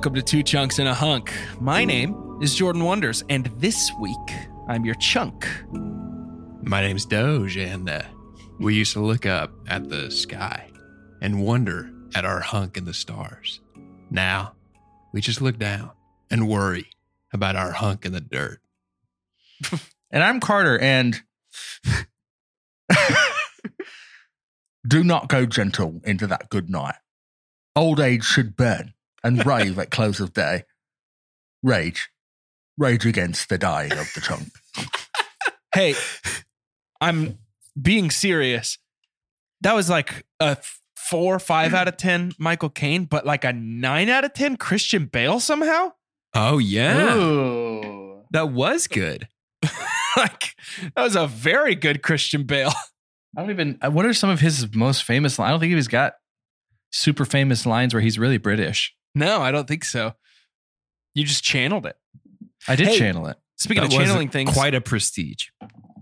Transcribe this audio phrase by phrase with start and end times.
[0.00, 1.30] Welcome to Two Chunks and a Hunk.
[1.60, 4.16] My name is Jordan Wonders, and this week
[4.66, 5.46] I'm your chunk.
[6.62, 8.00] My name's Doge, and uh,
[8.58, 10.70] we used to look up at the sky
[11.20, 13.60] and wonder at our hunk in the stars.
[14.10, 14.54] Now,
[15.12, 15.90] we just look down
[16.30, 16.86] and worry
[17.34, 18.62] about our hunk in the dirt.
[20.10, 21.20] And I'm Carter, and
[24.88, 26.96] do not go gentle into that good night.
[27.76, 30.64] Old age should burn and rave at close of day.
[31.62, 32.08] Rage.
[32.78, 34.48] Rage against the dying of the chunk.
[35.72, 35.94] Hey,
[37.00, 37.38] I'm
[37.80, 38.76] being serious.
[39.60, 40.56] That was like a
[40.96, 45.06] four, five out of 10 Michael Caine, but like a nine out of 10 Christian
[45.06, 45.92] Bale somehow?
[46.34, 47.14] Oh, yeah.
[47.16, 48.22] Ooh.
[48.32, 49.28] That was good.
[50.16, 50.56] like,
[50.96, 52.72] that was a very good Christian Bale.
[53.36, 55.48] I don't even, uh, what are some of his most famous lines?
[55.48, 56.14] I don't think he's got
[56.90, 58.92] super famous lines where he's really British.
[59.14, 60.14] No, I don't think so.
[61.14, 61.96] You just channeled it.
[62.68, 62.98] I did Hey.
[62.98, 63.36] channel it.
[63.56, 65.48] Speaking That of was channeling things, Quite a prestige.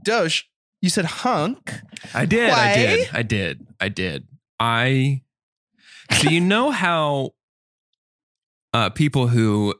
[0.05, 0.49] Doge,
[0.81, 1.73] you said hunk.
[2.15, 2.51] I did.
[2.51, 3.09] I did.
[3.13, 3.67] I did.
[3.81, 4.27] I did.
[4.61, 5.23] I.
[6.21, 7.33] So you know how
[8.73, 9.75] uh, people who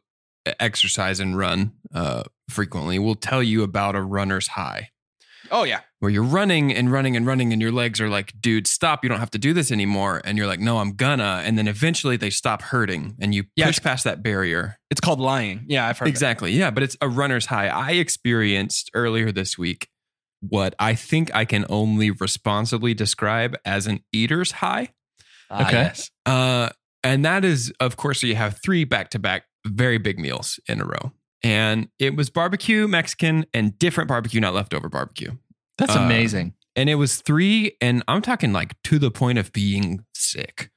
[0.61, 4.91] exercise and run uh, frequently will tell you about a runner's high,
[5.51, 5.81] Oh, yeah.
[6.01, 9.03] Where you're running and running and running, and your legs are like, "Dude, stop!
[9.05, 11.67] You don't have to do this anymore." And you're like, "No, I'm gonna." And then
[11.69, 14.79] eventually they stop hurting, and you Yeah, push past that barrier.
[14.91, 15.65] It's called lying.
[15.69, 16.11] Yeah, I've heard that.
[16.11, 16.53] Exactly.
[16.53, 17.69] Yeah, but it's a runner's high.
[17.69, 19.89] I experienced earlier this week
[20.41, 24.91] what I think I can only responsibly describe as an eater's high.
[25.51, 25.73] Ah, Okay.
[25.73, 26.11] yes.
[26.27, 26.69] Uh,
[27.03, 30.61] and that is, of course, so you have three back to back very big meals
[30.69, 31.13] in a row.
[31.43, 35.33] And it was barbecue, Mexican, and different barbecue, not leftover barbecue.
[35.79, 36.55] That's Uh, amazing.
[36.77, 40.71] And it was three, and I'm talking like to the point of being sick.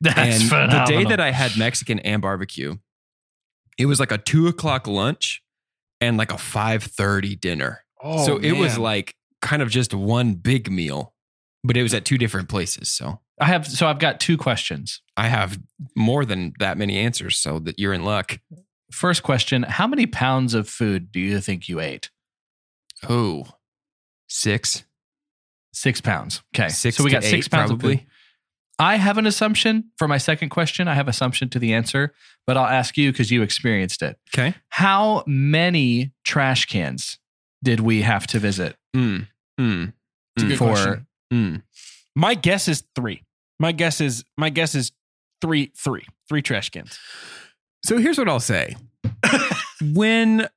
[0.00, 2.76] That's and the day that I had Mexican and barbecue,
[3.78, 5.42] it was like a two o'clock lunch
[6.00, 7.84] and like a five thirty dinner.
[8.02, 11.14] Oh, so it was like kind of just one big meal,
[11.62, 12.88] but it was at two different places.
[12.90, 15.02] So I have, so I've got two questions.
[15.16, 15.58] I have
[15.96, 18.38] more than that many answers, so that you're in luck.
[18.92, 22.10] First question How many pounds of food do you think you ate?
[23.08, 23.46] Oh,
[24.28, 24.84] six,
[25.72, 26.40] Six pounds.
[26.54, 26.68] Okay.
[26.68, 26.96] six.
[26.96, 28.06] so we got six eight, pounds of probably.
[28.78, 30.86] I have an assumption for my second question.
[30.88, 32.12] I have assumption to the answer,
[32.46, 34.16] but I'll ask you because you experienced it.
[34.32, 34.54] Okay.
[34.68, 37.18] How many trash cans
[37.62, 39.26] did we have to visit Mm,
[39.60, 39.92] mm,
[40.38, 40.64] mm, for?
[40.72, 41.06] question.
[41.32, 41.62] mm.
[42.14, 43.24] My guess is three.
[43.58, 44.92] My guess is my guess is
[45.40, 46.98] three, three, three trash cans.
[47.84, 48.76] So here's what I'll say.
[49.92, 50.48] when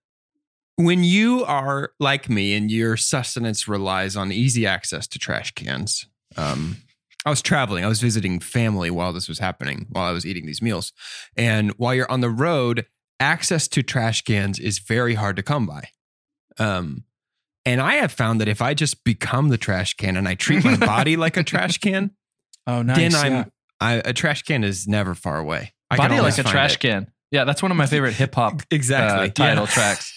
[0.77, 6.05] when you are like me and your sustenance relies on easy access to trash cans,
[6.37, 6.77] um,
[7.25, 7.83] I was traveling.
[7.83, 10.93] I was visiting family while this was happening, while I was eating these meals.
[11.35, 12.85] And while you're on the road,
[13.19, 15.89] access to trash cans is very hard to come by.
[16.57, 17.03] Um,
[17.65, 20.63] and I have found that if I just become the trash can and I treat
[20.63, 22.11] my body like a trash can,
[22.65, 22.97] Oh, nice.
[23.13, 25.73] then I'm I, a trash can is never far away.
[25.89, 26.79] I Body like a trash it.
[26.79, 27.11] can.
[27.31, 29.27] Yeah, that's one of my favorite hip hop Exactly.
[29.27, 29.69] uh, title Yeah.
[29.71, 30.13] tracks.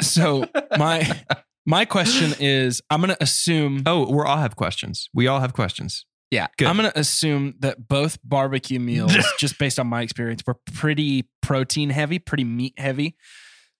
[0.00, 0.46] So
[0.78, 1.22] my
[1.66, 3.82] my question is, I'm gonna assume.
[3.86, 5.08] Oh, we all have questions.
[5.14, 6.04] We all have questions.
[6.30, 6.68] yeah, good.
[6.68, 11.90] I'm gonna assume that both barbecue meals, just based on my experience, were pretty protein
[11.90, 13.16] heavy, pretty meat heavy.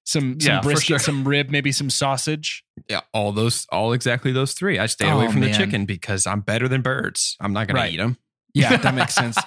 [0.06, 0.98] Some some Yeah, brisket, sure.
[0.98, 2.62] some rib, maybe some sausage.
[2.90, 4.78] Yeah, all those, all exactly those three.
[4.78, 7.36] I stay away Oh, from the chicken because I'm better than birds.
[7.40, 7.88] I'm not going Right.
[7.88, 8.18] to eat them.
[8.52, 9.38] Yeah, that makes sense.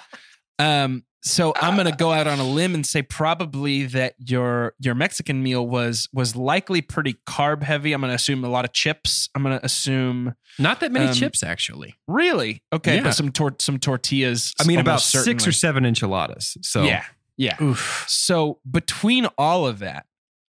[0.58, 4.94] Um, So I'm gonna go out on a limb and say probably that your your
[4.94, 7.92] Mexican meal was was likely pretty carb heavy.
[7.92, 9.28] I'm gonna assume a lot of chips.
[9.34, 11.94] I'm gonna assume Not that many Um, chips, actually.
[12.06, 13.02] really okay, Yeah.
[13.04, 14.52] but some tor- some tortillas.
[14.60, 16.56] I mean, about almost six or seven enchiladas.
[16.62, 17.04] So yeah,
[17.36, 17.62] yeah.
[17.62, 18.04] Oof.
[18.08, 20.06] So between all of that,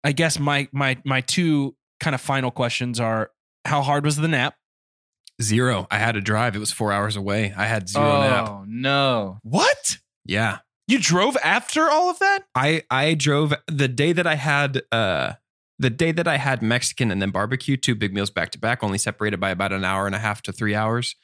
[0.04, 3.32] I guess my my my two kind of final questions are:
[3.66, 4.56] How hard was the nap?
[5.42, 5.88] zero.
[5.92, 6.56] I had to drive.
[6.56, 7.54] It was four hours away.
[7.58, 8.48] I had zero nap.
[8.50, 9.40] Oh no.
[9.44, 10.60] What Yeah.
[10.88, 12.40] You drove after all of that?
[12.56, 15.34] I I drove the day that I had uh
[15.78, 18.82] the day that I had Mexican and then barbecue, two big meals back to back,
[18.84, 21.16] only separated by about an hour and a half to three hours.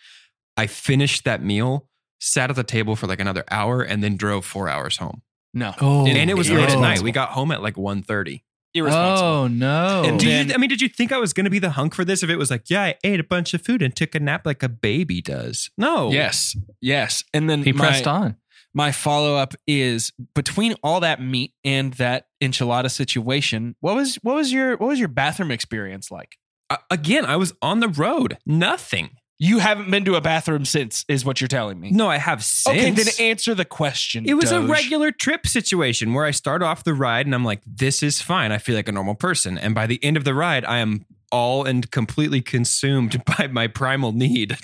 [0.58, 1.88] I finished that meal,
[2.20, 5.22] sat at the table for like another hour, and then drove four hours home.
[5.54, 7.02] No, Oh, and it was late at night.
[7.02, 8.42] We got home at like 1.30.
[8.74, 9.28] irresponsible.
[9.30, 10.04] Oh no.
[10.06, 11.72] And Did then- you, I mean, did you think I was going to be the
[11.72, 13.94] hunk for this if it was like, yeah, I ate a bunch of food and
[13.96, 15.70] took a nap like a baby does?
[15.78, 16.10] No.
[16.12, 17.24] Yes, yes.
[17.34, 18.38] And then he my, pressed on.
[18.74, 23.76] My follow up is between all that meat and that enchilada situation.
[23.80, 26.38] What was what was your what was your bathroom experience like?
[26.70, 28.38] Uh, again, I was on the road.
[28.46, 29.12] Nothing.
[29.40, 31.90] You haven't been to a bathroom since, is what you're telling me.
[31.90, 32.78] No, I have since.
[32.78, 34.24] Okay, then answer the question.
[34.28, 37.62] It was a regular trip situation where I start off the ride and I'm like,
[37.66, 38.52] this is fine.
[38.52, 39.58] I feel like a normal person.
[39.58, 43.68] And by the end of the ride, I am all and completely consumed by my
[43.68, 44.58] primal need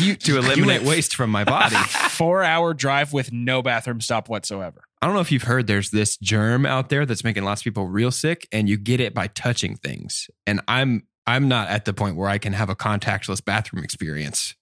[0.00, 1.76] You- to eliminate waste from my body.
[2.10, 4.82] four hour drive with no bathroom stop whatsoever.
[5.00, 7.64] I don't know if you've heard there's this germ out there that's making lots of
[7.64, 10.28] people real sick and you get it by touching things.
[10.46, 14.54] And I'm I'm not at the point where I can have a contactless bathroom experience.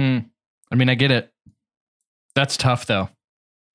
[0.00, 0.18] Hmm.
[0.70, 1.32] I mean, I get it.
[2.34, 3.08] That's tough though.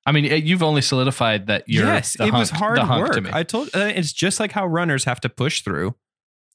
[0.05, 3.11] I mean, you've only solidified that you're yes, the it was hard work.
[3.11, 3.29] to me.
[3.33, 5.95] I told uh, it's just like how runners have to push through.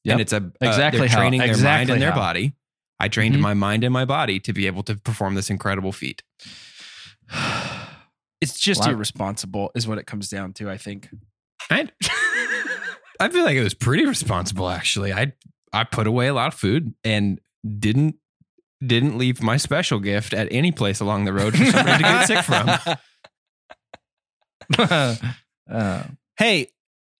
[0.04, 0.12] Yep.
[0.12, 2.16] And it's a uh, Exactly they're how- training their mind exactly and their how.
[2.18, 2.54] body.
[3.00, 3.40] I trained Mhm.
[3.40, 6.22] my mind and my body to be able to perform this incredible feat.
[8.40, 8.90] It's just Wow.
[8.90, 11.08] irresponsible, is what it comes down to, I think.
[11.70, 11.88] I,
[13.20, 15.12] I feel like it was pretty responsible actually.
[15.12, 15.32] I
[15.72, 17.40] I put away a lot of food and
[17.78, 18.16] didn't
[18.84, 22.26] didn't leave my special gift at any place along the road for somebody to get
[22.26, 22.68] sick from.
[25.70, 26.04] Uh,
[26.38, 26.68] Hey,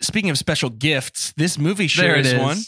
[0.03, 2.39] speaking of special gifts, this movie sure there it is is.
[2.41, 2.59] one.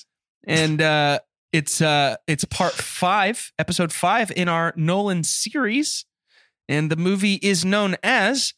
[0.47, 1.19] And uh
[1.53, 6.05] it's uh it's part five, episode five in our Nolan series.
[6.69, 8.55] And the movie is known as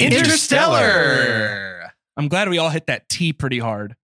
[0.00, 1.92] Interstellar.
[2.16, 3.96] I'm glad we all hit that T pretty hard.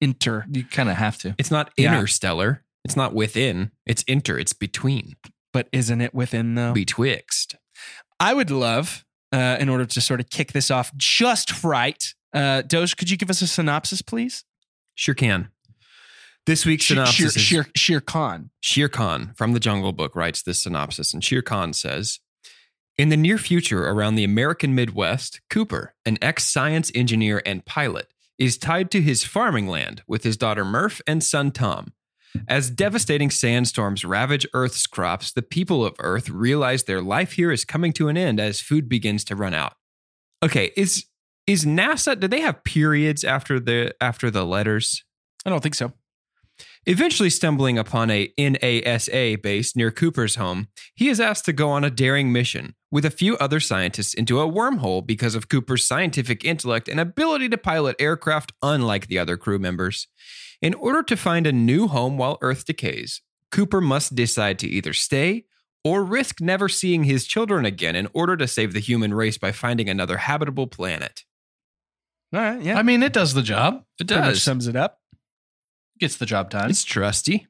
[0.00, 0.44] Inter.
[0.50, 1.34] You kind of have to.
[1.38, 1.94] It's not Yeah.
[1.94, 2.62] interstellar.
[2.84, 3.72] It's not within.
[3.86, 4.38] It's inter.
[4.38, 5.16] It's between.
[5.52, 6.72] But isn't it within though?
[6.74, 7.56] Betwixt.
[8.20, 12.62] I would love, uh, in order to sort of kick this off just right, uh,
[12.62, 14.44] Doge, could you give us a synopsis, please?
[14.94, 15.48] Sure can.
[16.44, 18.50] This week's synopsis Shere, Shere, Shere Khan.
[18.60, 22.20] Shere Khan from the Jungle Book writes this synopsis, and Shere Khan says
[22.96, 28.08] In the near future, around the American Midwest, Cooper, an ex science engineer and pilot,
[28.38, 31.94] is tied to his farming land with his daughter Murph and son Tom.
[32.46, 37.64] As devastating sandstorms ravage Earth's crops, the people of Earth realize their life here is
[37.64, 39.72] coming to an end as food begins to run out.
[40.42, 41.06] Okay, is
[41.46, 42.18] is NASA?
[42.18, 45.04] Do they have periods after the after the letters?
[45.44, 45.92] I don't think so.
[46.86, 51.84] Eventually stumbling upon a NASA base near Cooper's home, he is asked to go on
[51.84, 56.44] a daring mission with a few other scientists into a wormhole because of Cooper's scientific
[56.44, 60.06] intellect and ability to pilot aircraft unlike the other crew members.
[60.62, 63.20] In order to find a new home while Earth decays,
[63.52, 65.44] Cooper must decide to either stay
[65.84, 69.52] or risk never seeing his children again in order to save the human race by
[69.52, 71.24] finding another habitable planet.
[72.36, 72.78] All right, yeah.
[72.78, 73.82] I mean, it does the job.
[73.98, 75.00] It Pretty much sums it up.
[75.98, 76.68] Gets the job done.
[76.68, 77.46] It's trusty.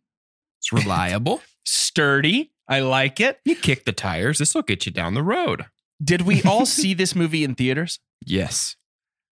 [0.61, 1.43] It's reliable.
[1.64, 2.52] Sturdy.
[2.69, 3.40] I like it.
[3.45, 4.38] You kick the tires.
[4.38, 5.66] This will get you down the road.
[6.02, 7.99] Did we all see this movie in theaters?
[8.25, 8.76] Yes.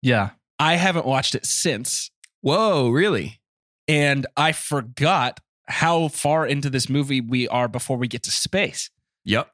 [0.00, 0.30] yeah.
[0.58, 3.40] I haven't watched it since, Whoa, really?
[3.88, 8.88] and I forgot how far into this movie we are before we get to space.
[9.26, 9.50] Yep.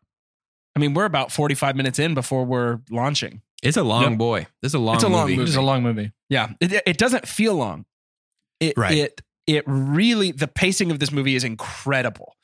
[0.77, 3.43] I mean, we're about 45 minutes in before we're launching.
[3.63, 4.19] It's a long Yep.
[4.19, 4.47] boy.
[4.63, 5.41] This is a long It's a long movie.
[5.41, 6.13] It was a long movie.
[6.29, 7.85] Yeah, it, it doesn't feel long.
[8.61, 8.97] It Right.
[8.99, 12.35] it it really the pacing of this movie is incredible.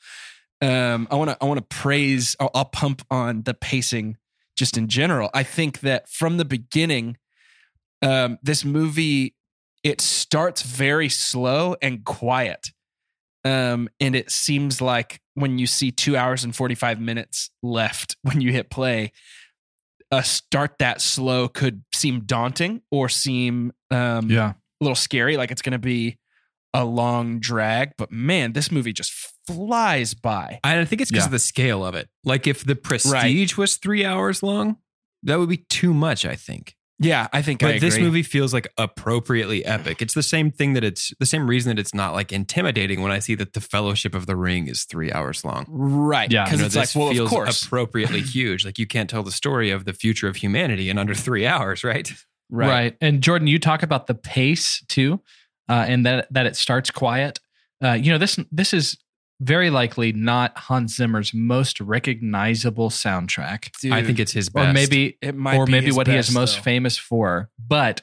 [0.61, 2.35] Um, I want to I want to praise.
[2.39, 4.17] I'll, I'll pump on the pacing
[4.57, 5.29] just in general.
[5.33, 7.17] I think that from the beginning,
[8.01, 9.35] um, this movie
[9.83, 12.71] it starts very slow and quiet,
[13.43, 18.15] um, and it seems like when you see two hours and forty five minutes left
[18.23, 19.11] when you hit play,
[20.11, 24.51] a start that slow could seem daunting or seem um, Yeah.
[24.51, 26.17] a little scary, like it's going to be
[26.73, 27.91] a long drag.
[27.97, 29.13] But man, this movie just
[29.47, 30.59] flies by.
[30.63, 31.27] I think it's because Yeah.
[31.27, 32.09] of the scale of it.
[32.23, 34.77] Like if the Prestige was three hours long,
[35.23, 36.25] that would be too much.
[36.25, 36.75] I think.
[36.97, 40.01] Yeah, I think I But this movie feels like appropriately epic.
[40.01, 43.11] It's the same thing that it's the same reason that it's not like intimidating when
[43.11, 45.65] I see that the Fellowship of the Ring is three hours long.
[45.67, 46.31] right?
[46.31, 46.45] Yeah.
[46.45, 48.63] because You know, it's like, this well, of feels course, appropriately huge.
[48.63, 51.83] Like you can't tell the story of the future of humanity in under three hours,
[51.83, 52.11] right?
[52.49, 52.95] Right.
[53.01, 55.19] And Jordan, you talk about the pace too,
[55.67, 57.39] uh, and that that it starts quiet.
[57.83, 58.97] Uh, you know, this this is
[59.41, 64.69] very likely not Hans Zimmer's most recognizable soundtrack, Dude, I think it's his best.
[64.69, 66.61] or maybe it might or be maybe what he is most though.
[66.61, 67.49] famous for.
[67.59, 68.01] But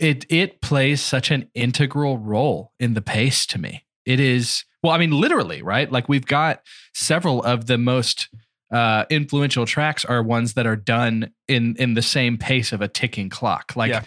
[0.00, 3.84] it it plays such an integral role in the pace to me.
[4.04, 5.90] It is well, I mean, literally, right?
[5.90, 6.62] Like we've got
[6.94, 8.28] several of the most
[8.72, 12.88] uh, influential tracks are ones that are done in in the same pace of a
[12.88, 13.74] ticking clock.
[13.76, 14.02] Like Yeah.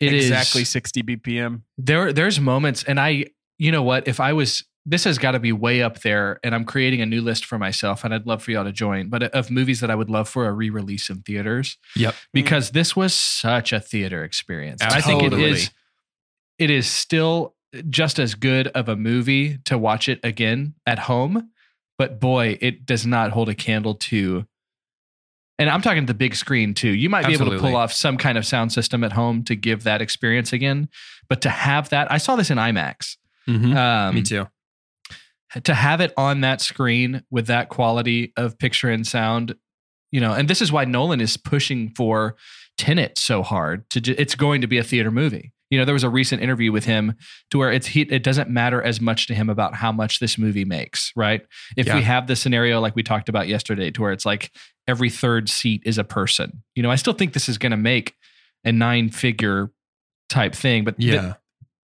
[0.00, 1.62] it is exactly 60 BPM.
[1.78, 3.24] there there's moments and i
[3.58, 6.54] you know what if i was this has got to be way up there and
[6.54, 9.22] i'm creating a new list for myself and i'd love for y'all to join but
[9.24, 12.14] of movies that i would love for a re-release in theaters Yep.
[12.32, 15.70] because this was such a theater experience i think it is
[16.58, 17.54] it is still
[17.88, 21.50] just as good of a movie to watch it again at home
[21.98, 24.46] but boy it does not hold a candle to
[25.58, 26.88] and I'm talking the big screen too.
[26.88, 29.54] You might be able to pull off some kind of sound system at home to
[29.54, 30.88] give that experience again,
[31.28, 33.18] but to have that, I saw this in IMAX.
[33.46, 33.76] Mhm.
[33.76, 34.48] Um, Me too.
[35.64, 39.56] To have it on that screen with that quality of picture and sound,
[40.12, 42.36] you know, and this is why Nolan is pushing for
[42.78, 43.88] Tenet so hard.
[43.90, 45.52] To ju- it's going to be a theater movie.
[45.70, 47.14] You know, there was a recent interview with him
[47.50, 50.36] to where it's he, it doesn't matter as much to him about how much this
[50.36, 51.42] movie makes, right?
[51.76, 54.50] If we have the scenario like we talked about yesterday, to where it's like
[54.88, 56.62] every third seat is a person.
[56.74, 58.14] You know, I still think this is going to make
[58.64, 59.70] a nine figure
[60.28, 61.34] type thing, but Yeah.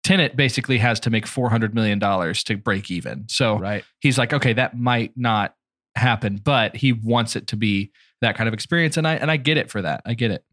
[0.03, 3.25] Tenet basically has to make four hundred million dollars to break even.
[3.29, 3.83] So Right.
[3.99, 5.53] he's like, okay, that might not
[5.95, 7.91] happen, but he wants it to be
[8.21, 10.01] that kind of experience, and I and I get it for that.
[10.05, 10.43] I get it.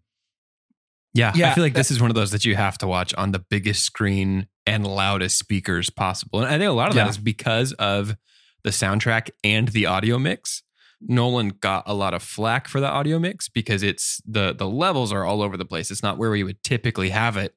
[1.14, 3.14] Yeah, Yeah, I feel like this is one of those that you have to watch
[3.14, 6.40] on the biggest screen and loudest speakers possible.
[6.40, 7.04] And I think a lot of Yeah.
[7.04, 8.16] that is because of
[8.62, 10.62] the soundtrack and the audio mix.
[11.00, 15.12] Nolan got a lot of flack for the audio mix because it's the the levels
[15.12, 15.90] are all over the place.
[15.90, 17.54] It's not where we would typically have it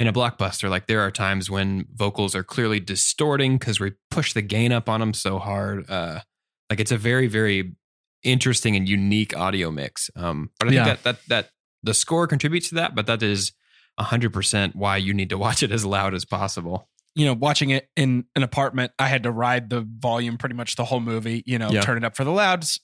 [0.00, 0.68] in a blockbuster.
[0.68, 4.88] Like there are times when vocals are clearly distorting because we push the gain up
[4.88, 5.88] on them so hard.
[5.88, 6.20] Uh,
[6.70, 7.74] like it's a very very
[8.22, 10.10] interesting and unique audio mix.
[10.16, 10.84] Um, but I think Yeah.
[10.94, 11.50] that that that
[11.82, 13.52] the score contributes to that, but that is
[13.98, 16.88] hundred percent why you need to watch it as loud as possible.
[17.14, 20.74] You know, watching it in an apartment, I had to ride the volume pretty much
[20.74, 21.44] the whole movie.
[21.46, 21.82] You know, Yeah.
[21.82, 22.80] turn it up for the louds,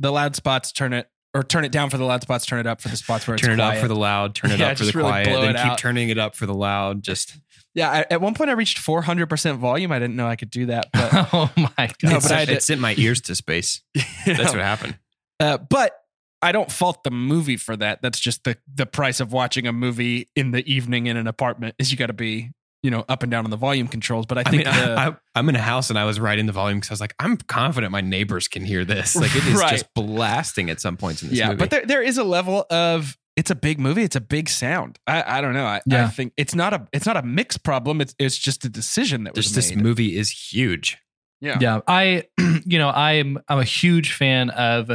[0.00, 2.66] the loud spots, turn it or turn it down for the loud spots, turn it
[2.66, 3.76] up for the spots where it's turn it quiet.
[3.76, 5.78] up for the loud, turn it Yeah, up for the really quiet, then keep out.
[5.78, 7.02] turning it up for the loud.
[7.02, 7.36] Just
[7.74, 9.92] Yeah, I, at one point I reached 400% volume.
[9.92, 11.94] I didn't know I could do that, but oh my god!
[12.02, 13.82] No, it's, but it sent my ears to space.
[14.26, 14.44] That's know.
[14.44, 14.98] what happened.
[15.40, 15.92] Uh, but
[16.40, 18.00] I don't fault the movie for that.
[18.00, 21.74] That's just the the price of watching a movie in the evening in an apartment
[21.78, 22.50] is you got to be
[22.82, 24.26] you know up and down on the volume controls.
[24.26, 26.46] But I I think mean, the, I, I'm in a house and I was writing
[26.46, 29.16] the volume because I was like, I'm confident my neighbors can hear this.
[29.16, 29.70] Like it is Right.
[29.70, 31.58] just blasting at some points in this yeah, movie.
[31.58, 34.02] but there there is a level of it's a big movie.
[34.02, 34.98] It's a big sound.
[35.06, 35.64] I, I don't know.
[35.64, 38.00] I, I think it's not a it's not a mix problem.
[38.00, 40.98] It's it's just a decision that was just this movie is huge.
[41.40, 41.56] yeah.
[41.60, 42.24] yeah i
[42.66, 44.90] you know i'm i'm a huge fan of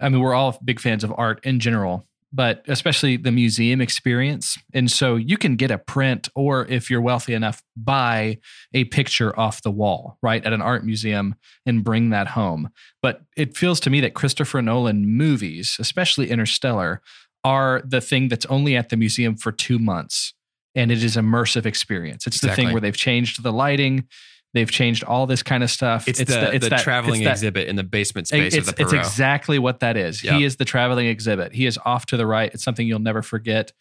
[0.00, 4.58] i mean we're all big fans of art in general but especially the museum experience.
[4.74, 8.38] And so you can get a print or if you're wealthy enough buy
[8.74, 12.68] a picture off the wall right at an art museum and bring that home.
[13.02, 17.00] But it feels to me that christopher nolan movies especially interstellar
[17.44, 20.34] are the thing that's only at the museum for two months
[20.74, 22.26] and it is immersive experience.
[22.26, 24.06] It's the thing where they've changed the lighting
[24.54, 26.08] They've changed all this kind of stuff.
[26.08, 28.82] It's, the, the, that- traveling it's that- exhibit in the basement space it's, of the
[28.82, 28.94] Perot.
[28.94, 30.24] it's exactly what that is.
[30.24, 30.38] Yeah.
[30.38, 31.52] He is the traveling exhibit.
[31.54, 32.52] He is off to the right.
[32.52, 33.72] It's something you'll never forget.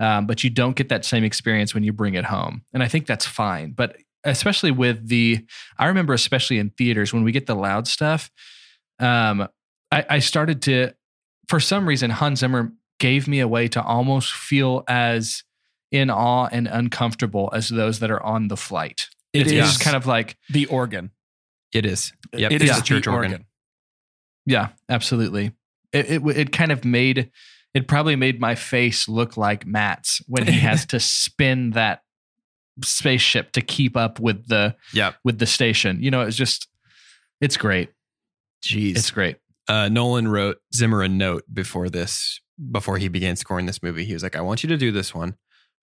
[0.00, 2.62] Um, but you don't get that same experience when you bring it home.
[2.72, 3.70] And I think that's fine.
[3.72, 5.46] But especially with the,
[5.78, 8.30] I remember, especially in theaters, when we get the loud stuff,
[8.98, 9.48] um,
[9.90, 10.92] I, I started to,
[11.48, 15.44] for some reason, Hans Zimmer gave me a way to almost feel as
[15.90, 19.08] in awe and uncomfortable as those that are on the flight.
[19.32, 21.10] It it's is just kind of like, the organ.
[21.72, 22.12] it is.
[22.34, 22.52] Yep.
[22.52, 23.46] It it's is the church the organ.
[24.46, 25.52] Yeah, absolutely.
[25.92, 27.30] It, it it kind of made
[27.74, 32.00] it probably made my face look like Matt's when he has to spin that
[32.82, 35.16] spaceship to keep up with the Yep.
[35.24, 36.02] with the station.
[36.02, 36.68] You know, it's just
[37.40, 37.90] it's great.
[38.64, 38.96] Jeez.
[38.96, 39.36] It's great.
[39.68, 44.04] uh, Nolan wrote Zimmer a note before this, before he began scoring this movie.
[44.04, 45.36] He was like, "I want you to do this one,"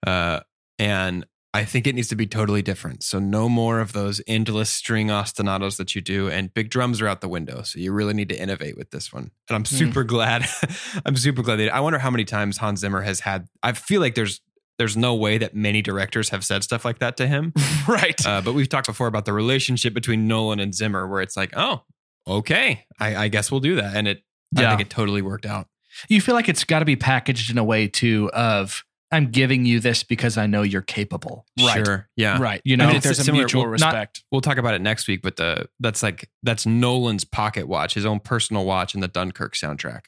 [0.07, 0.39] uh,
[0.77, 3.01] and I think it needs to be totally different.
[3.01, 7.07] So no more of those endless string ostinatos that you do, and big drums are
[7.07, 7.63] out the window.
[7.63, 9.31] So you really need to innovate with this one.
[9.49, 10.45] And I'm super glad.
[11.05, 11.55] I'm super glad.
[11.55, 13.47] They, I wonder how many times Hans Zimmer has had.
[13.63, 14.41] I feel like there's
[14.77, 17.51] there's no way that many directors have said stuff like that to him.
[17.87, 18.25] right.
[18.25, 21.51] Uh, but we've talked before about the relationship between Nolan and Zimmer, where it's like,
[21.57, 21.81] oh,
[22.27, 24.21] okay, I, I guess we'll do that, and it.
[24.55, 24.69] I Yeah.
[24.69, 25.67] think it totally worked out.
[26.09, 29.65] You feel like it's got to be packaged in a way too of I'm giving
[29.65, 31.45] you this because I know you're capable.
[31.59, 31.83] Right.
[31.85, 32.07] Sure.
[32.15, 32.39] Yeah.
[32.39, 32.61] right.
[32.63, 34.23] You I know, mean, there's a similar- mutual well, not- respect.
[34.31, 38.05] We'll talk about it next week, but the that's like that's Nolan's pocket watch, his
[38.05, 40.01] own personal watch, and the Dunkirk soundtrack.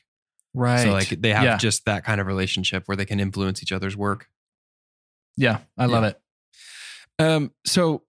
[0.54, 0.84] Right.
[0.84, 1.58] So like they have Yeah.
[1.58, 4.28] just that kind of relationship where they can influence each other's work.
[5.38, 6.20] Yeah, I love it.
[7.18, 8.04] Um, so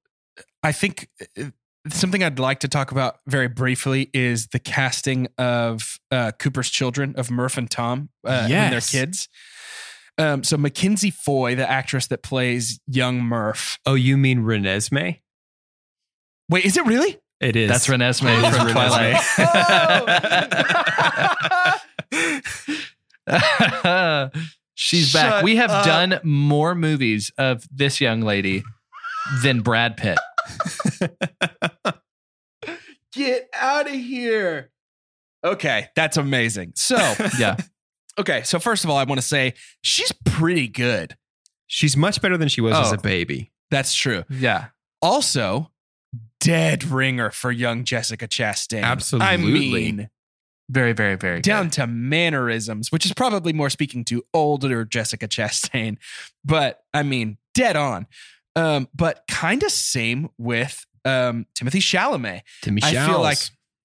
[0.62, 1.08] I think
[1.38, 1.44] uh,
[1.88, 7.14] something I'd like to talk about very briefly is the casting of uh, Cooper's children
[7.16, 8.90] of Murph and Tom uh, when they're Yes.
[8.90, 9.28] kids.
[10.18, 13.78] Um, so Mackenzie Foy, the actress that plays young Murph.
[13.86, 15.20] Oh, you mean Renesmee?
[16.48, 17.18] Wait, is it really?
[17.40, 17.68] It is.
[17.68, 19.16] That's Renesmee It is from Twilight.
[24.74, 25.42] She's back.
[25.42, 25.84] We have up.
[25.84, 28.62] done more movies of this young lady
[29.42, 30.18] than Brad Pitt.
[33.12, 34.70] Get out of here.
[35.44, 36.72] Okay, that's amazing.
[36.76, 36.96] So,
[37.38, 37.56] Yeah.
[38.18, 41.16] Okay, so first of all, I want to say she's pretty good.
[41.66, 42.96] She's much better than she was as Oh.
[42.96, 43.52] a baby.
[43.70, 44.24] That's true.
[44.28, 44.66] Yeah.
[45.00, 45.70] Also,
[46.40, 48.82] dead ringer for young Jessica Chastain.
[48.82, 49.26] Absolutely.
[49.26, 49.70] I Absolutely.
[49.92, 50.10] mean,
[50.68, 51.44] Very, very, very good.
[51.44, 55.96] down to mannerisms, which is probably more speaking to older Jessica Chastain,
[56.44, 58.06] but I mean, dead on.
[58.54, 62.42] Um, but kind of same with um, Timothy Chalamet.
[62.60, 63.38] Timmy I feel like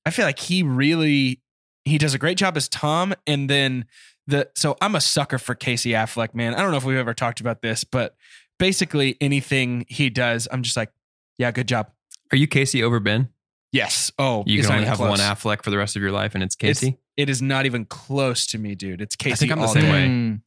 [0.06, 1.42] I feel like he really
[1.86, 3.86] he does a great job as Tom, and then
[4.28, 6.54] the so I'm a sucker for Casey Affleck, man.
[6.54, 8.16] I don't know if we've ever talked about this, but
[8.60, 10.92] basically anything he does, I'm just like,
[11.38, 11.92] yeah, good job.
[12.32, 13.30] Are you Casey over Ben?
[13.72, 14.12] Yes.
[14.18, 15.10] Oh, You can only have close.
[15.10, 16.98] one Affleck for the rest of your life, and it's It's- Casey.
[17.18, 19.02] It is not even close to me, dude.
[19.02, 19.32] It's Casey.
[19.34, 19.92] I think I'm the same day.
[19.92, 20.08] way.
[20.08, 20.42] Mm.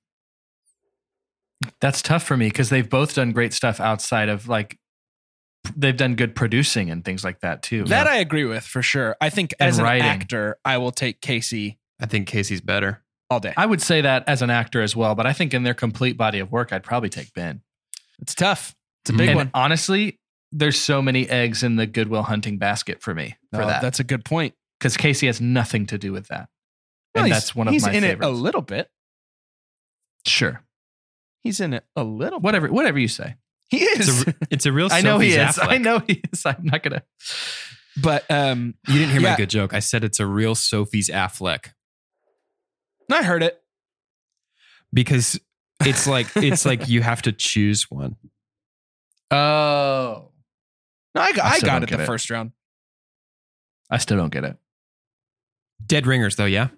[1.80, 4.78] That's tough for me because they've both done great stuff outside of like
[5.76, 7.84] they've done good producing and things like that too.
[7.84, 9.16] That I agree with for sure.
[9.20, 10.06] I think And as an writing.
[10.06, 13.02] actor, I will take Casey I think Casey's better.
[13.30, 13.54] All day.
[13.56, 16.16] I would say that as an actor as well, but I think in their complete
[16.16, 17.62] body of work, I'd probably take Ben.
[18.20, 18.74] It's tough.
[19.04, 19.50] It's a big and one.
[19.54, 20.18] honestly,
[20.52, 23.82] there's so many eggs in the Good Will Hunting basket for me for No, that
[23.82, 24.54] That's a good point.
[24.78, 26.48] because Casey has nothing to do with that,
[27.14, 28.26] Well, and that's one of he's my in favorites.
[28.26, 28.90] it a little bit.
[30.26, 30.62] sure,
[31.42, 32.40] He's in it a little.
[32.40, 32.44] bit.
[32.44, 33.36] whatever, whatever you say.
[33.68, 34.26] He It's is.
[34.26, 34.88] a, it's a real.
[34.90, 35.58] I know he Sophie is.
[35.62, 36.44] I know he is.
[36.44, 37.02] I'm not gonna.
[38.02, 39.30] but um, You didn't hear Yeah.
[39.30, 39.72] my good joke.
[39.72, 41.68] I said it's a real Sophie's Affleck
[43.16, 43.60] I heard it.
[44.92, 45.38] because
[45.84, 48.16] it's like it's like you have to choose one.
[49.32, 50.32] Oh,
[51.14, 52.06] No, I got, I I got it the it.
[52.06, 52.50] first round.
[53.88, 54.56] I still don't get it.
[55.86, 56.46] Dead ringers, though.
[56.46, 56.68] Yeah.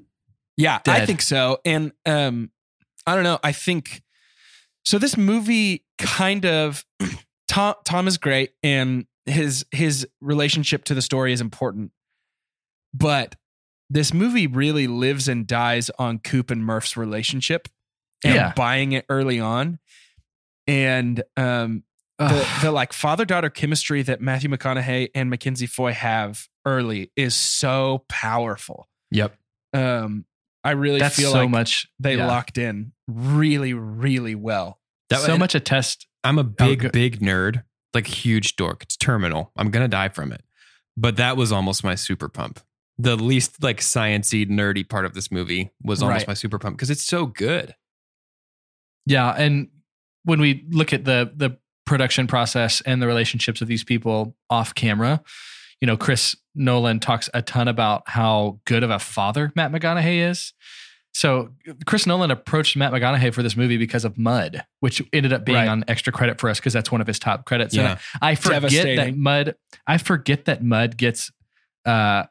[0.59, 1.61] Yeah, I think so.
[1.65, 2.51] And um,
[3.07, 3.39] I don't know.
[3.43, 4.03] I think
[4.85, 4.99] so.
[4.99, 6.85] This movie kind of
[7.49, 7.75] Tom.
[7.87, 11.91] Tom is great, and his his relationship to the story is important.
[12.93, 13.35] But
[13.93, 17.69] this movie really lives and dies on Coop and Murph's relationship,
[18.25, 18.53] and Yeah.
[18.57, 19.79] buying it early on,
[20.67, 21.85] and um,
[22.19, 27.35] the, the like father daughter chemistry that Matthew McConaughey and Mackenzie Foy have early is
[27.35, 28.89] so powerful.
[29.11, 29.37] Yep.
[29.75, 30.25] Um,
[30.65, 31.89] I really That's feel so like much.
[31.99, 32.27] they yeah.
[32.27, 34.79] locked in really, really well.
[35.11, 36.07] That so and much a test.
[36.25, 36.93] I'm a big, good.
[36.93, 38.85] big nerd, like huge dork.
[38.85, 39.51] It's terminal.
[39.57, 40.43] I'm gonna die from it.
[40.97, 42.61] But that was almost my super pump.
[42.99, 46.29] The least like sciency, nerdy part of this movie was almost Right.
[46.29, 47.75] my super pump because it's so good.
[49.07, 49.69] Yeah, and
[50.25, 54.75] when we look at the the production process and the relationships of these people off
[54.75, 55.21] camera,
[55.81, 60.29] you know, Chris Nolan talks a ton about how good of a father Matt McConaughey
[60.31, 60.53] is.
[61.15, 61.51] So
[61.85, 65.57] Chris Nolan approached Matt McConaughey for this movie because of Mud, which ended up being
[65.59, 65.69] Right.
[65.69, 67.75] on extra credit for us because that's one of his top credits.
[67.75, 67.99] And Yeah.
[68.23, 69.57] I forget that Mud.
[69.87, 71.31] I forget that Mud gets.
[71.85, 72.29] Uh, it-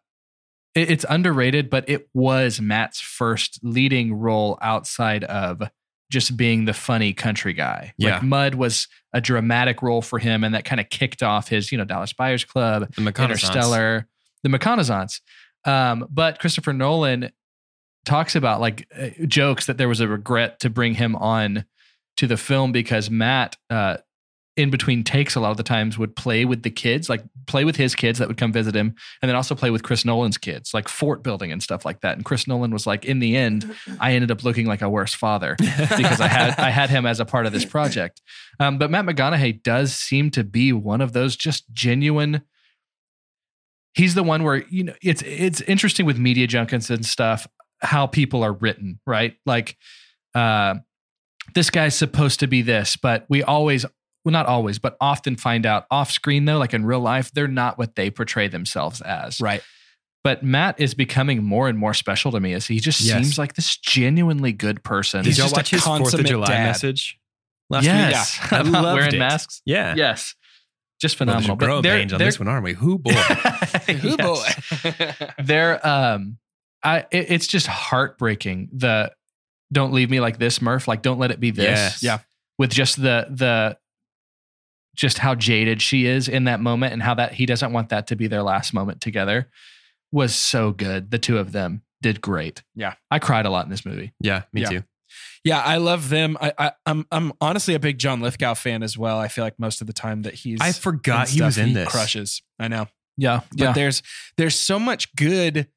[0.75, 5.61] it's underrated, but it was Matt's first leading role outside of
[6.09, 7.93] just being the funny country guy.
[7.97, 8.15] Yeah.
[8.15, 11.71] Like Mud was a dramatic role for him, and that kind of kicked off his,
[11.71, 13.01] you know, Dallas Buyers Club, The.
[13.01, 14.07] Interstellar,
[14.43, 15.21] the McConaissance.
[15.65, 17.31] Um, but Christopher Nolan
[18.05, 21.65] talks about like uh, jokes that there was a regret to bring him on
[22.17, 23.97] to the film because Matt uh,
[24.57, 27.63] in between takes a lot of the times would play with the kids, like play
[27.63, 30.37] with his kids that would come visit him, and then also play with Chris Nolan's
[30.37, 32.15] kids, like fort building and stuff like that.
[32.17, 35.13] And Chris Nolan was like, in the end, I ended up looking like a worse
[35.13, 38.21] father because I had I had him as a part of this project.
[38.59, 42.41] Um, but Matt McConaughey does seem to be one of those just genuine.
[43.93, 47.47] He's the one where you know it's it's interesting with media junkets and stuff
[47.81, 49.35] how people are written, right?
[49.45, 49.77] Like,
[50.35, 50.75] uh,
[51.55, 53.85] this guy's supposed to be this, but we always
[54.25, 57.47] well not always but often find out off screen though like in real life they're
[57.47, 59.61] not what they portray themselves as Right.
[60.23, 63.15] but matt is becoming more and more special to me as he just Yes.
[63.17, 66.47] seems like this genuinely good person He's Did y'all just watch his Fourth of July
[66.47, 66.63] dad.
[66.65, 67.17] message
[67.69, 67.93] last week?
[67.93, 69.19] yes I about loved wearing it.
[69.19, 69.95] masks Yeah.
[69.95, 70.35] yes
[71.01, 72.73] just Well, there's phenomenal growing they're- pains on this one, aren't we?
[72.73, 73.09] Who boy?
[73.89, 74.83] Ooh, Yes.
[74.83, 75.15] boy.
[75.43, 76.37] they're um
[76.83, 79.11] i it- it's just heartbreaking the
[79.73, 82.03] don't leave me like this murph like don't let it be this Yes.
[82.03, 82.19] Yeah.
[82.59, 83.77] with just the the
[85.01, 88.05] just how jaded she is in that moment and how that he doesn't want that
[88.07, 89.49] to be their last moment together
[90.11, 92.93] was so good the two of them did great Yeah.
[93.09, 94.69] i cried a lot in this movie Yeah, me Yeah.
[94.69, 94.83] too.
[95.43, 96.37] Yeah, I love them.
[96.39, 99.17] I, I I'm I'm honestly a big John Lithgow fan as well.
[99.17, 101.67] I feel like most of the time that he's I forgot in he was stuff,
[101.67, 101.89] in this.
[101.89, 102.41] crushes.
[102.59, 102.87] I know.
[103.17, 104.03] yeah But there's
[104.37, 105.67] there's so much good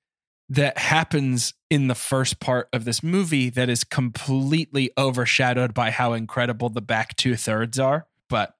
[0.51, 6.13] that happens in the first part of this movie that is completely overshadowed by how
[6.13, 8.07] incredible the back two thirds are.
[8.29, 8.55] But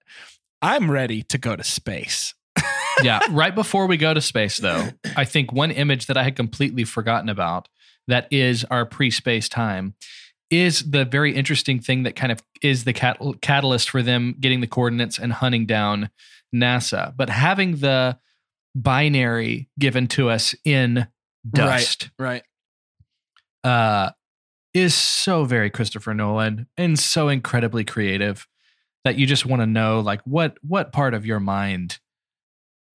[0.65, 2.35] I'm ready to go to space.
[3.03, 6.37] yeah right before we go to space though i think one image that i had
[6.37, 7.69] completely forgotten about
[8.07, 9.95] that is our pre-space time
[10.49, 14.61] is the very interesting thing that kind of is the cat- catalyst for them getting
[14.61, 16.09] the coordinates and hunting down
[16.55, 18.17] nasa but having the
[18.77, 21.09] binary given to us in
[21.51, 22.45] dust Right.
[23.65, 24.11] uh,
[24.73, 28.47] is so very Christopher Nolan and so incredibly creative
[29.05, 31.99] that you just want to know like what what part of your mind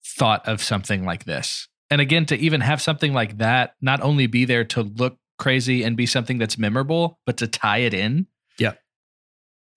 [0.05, 1.67] thought of something like this.
[1.91, 5.83] And again, to even have something like that not only be there to look crazy
[5.83, 8.73] and be something that's memorable, but to tie it in, Yeah.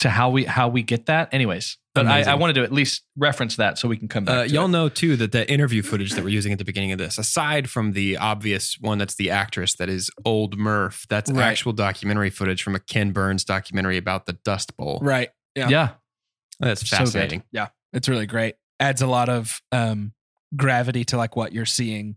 [0.01, 1.33] to how we how we get that.
[1.33, 4.35] Anyways, but I, I wanted to at least reference that so we can come back.
[4.37, 4.69] Uh, to y'all it.
[4.69, 7.71] know too that the interview footage that we're using at the beginning of this, aside
[7.71, 11.45] from the obvious one that's the actress that is old Murph, that's Right.
[11.47, 14.99] actual documentary footage from a Ken Burns documentary about the Dust Bowl.
[15.03, 15.31] Right.
[15.55, 15.69] Yeah.
[15.69, 15.89] yeah,
[16.63, 17.69] That's So yeah.
[17.93, 18.55] It's really great.
[18.81, 20.13] Adds a lot of um
[20.57, 22.17] gravity to like what you're seeing.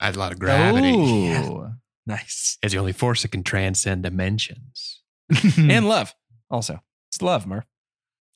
[0.00, 0.92] Adds a lot of gravity.
[0.92, 1.68] Ooh.
[2.06, 2.58] Nice.
[2.62, 5.00] It's the only force that can transcend dimensions.
[5.58, 6.14] And love.
[6.50, 6.80] Also.
[7.10, 7.66] It's love, Murph.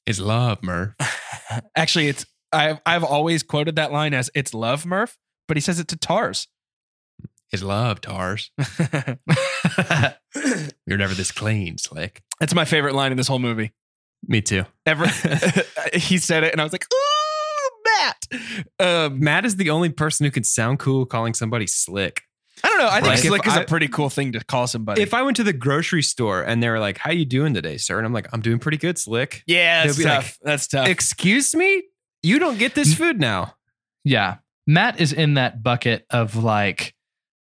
[0.07, 0.95] It's love, Murph.
[1.77, 5.17] Actually, it's I've I've always quoted that line as it's love, Murph,
[5.49, 6.49] but he says it to Tars.
[7.53, 8.51] Is love, Tars.
[10.87, 12.23] You're never this clean, Slick.
[12.41, 13.73] That's my favorite line in this whole movie.
[14.27, 14.65] Me too.
[14.85, 15.07] Ever
[15.95, 18.27] he said it and I was like, ooh, Matt.
[18.81, 22.23] Um, Matt is the only person who can sound cool calling somebody slick.
[22.65, 22.89] I don't know.
[22.89, 25.03] I think Like, if slick is a I- pretty cool thing to call somebody.
[25.03, 27.77] If I went to the grocery store and they were like, "How you doing today,
[27.77, 30.25] sir?" and I'm like, "I'm doing pretty good, slick." yeah, that's be tough.
[30.25, 30.89] like, that's tough.
[30.89, 31.83] Excuse me,
[32.23, 33.55] you don't get this food now.
[34.05, 34.37] Yeah.
[34.67, 36.95] Matt is in that bucket of like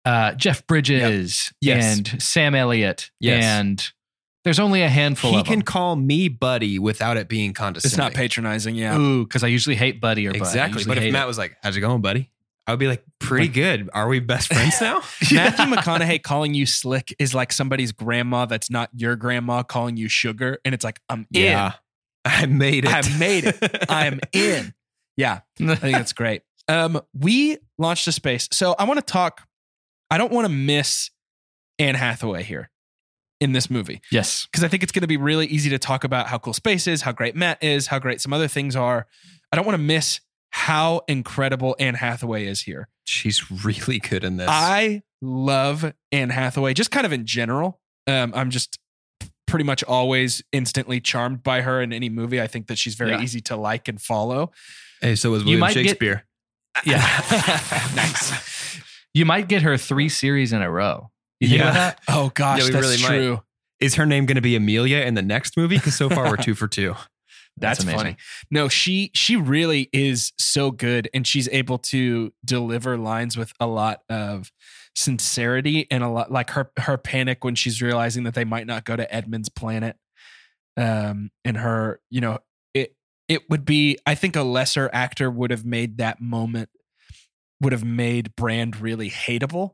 [0.06, 1.98] uh, Jeff Bridges Yes.
[1.98, 3.12] and Sam Elliott.
[3.20, 3.44] Yes.
[3.44, 3.91] And
[4.43, 5.65] there's only a handful he of can them.
[5.65, 7.91] call me buddy without it being condescending.
[7.93, 8.75] it's not patronizing.
[8.75, 8.97] Yeah.
[8.97, 10.39] Ooh, because I usually hate Buddy or Bud.
[10.41, 10.84] I exactly.
[10.84, 11.27] But if Matt it.
[11.27, 12.32] was like, "How's it going, buddy?"
[12.65, 13.89] I would be like, "Pretty good.
[13.93, 15.01] Are we best friends now?"
[15.32, 20.08] Matthew McConaughey calling you slick is like somebody's grandma that's not your grandma calling you
[20.08, 20.60] sugar.
[20.65, 21.73] And it's like, I'm yeah,
[22.25, 22.91] I made it.
[22.93, 23.86] I made it.
[23.89, 24.73] I'm in.
[25.17, 25.41] Yeah.
[25.60, 26.41] I think that's great.
[26.67, 28.47] Um, we launched a space.
[28.51, 29.41] So I want to talk.
[30.10, 31.10] I don't want to miss
[31.80, 32.69] Anne Hathaway here
[33.41, 34.45] in this movie yes.
[34.45, 36.88] because I think it's going to be really easy to talk about how cool space
[36.88, 39.08] is, how great Matt is, how great some other things are.
[39.51, 42.88] I don't want to miss how incredible Anne Hathaway is here.
[43.04, 44.47] She's really good in this.
[44.49, 47.82] I love Anne Hathaway, just kind of in general.
[48.08, 48.77] Um, I'm just
[49.47, 52.39] pretty much always instantly charmed by her in any movie.
[52.41, 53.21] I think that she's very Yeah.
[53.21, 54.51] easy to like and follow.
[55.01, 56.25] hey, so was William might get- Shakespeare.
[56.86, 56.99] Yeah.
[57.95, 58.82] nice.
[59.13, 61.11] You might get her three series in a row.
[61.41, 61.71] You Yeah.
[61.71, 61.99] that?
[62.08, 63.08] Oh gosh, Yeah, that's really might.
[63.08, 63.41] true.
[63.80, 65.75] Is her name going to be Amelia in the next movie?
[65.75, 66.95] Because so far we're two for two.
[67.58, 67.97] That's, amazing.
[67.99, 68.17] funny.
[68.49, 73.67] No, she she really is so good, and she's able to deliver lines with a
[73.67, 74.51] lot of
[74.95, 78.86] sincerity and a lot like her her panic when she's realizing that they might not
[78.86, 79.97] go to Edmund's planet.
[80.77, 82.39] Um, and her, you know,
[82.73, 82.95] it
[83.27, 83.97] it would be.
[84.06, 86.69] I think a lesser actor would have made that moment
[87.60, 89.71] would have made Brand really hateable,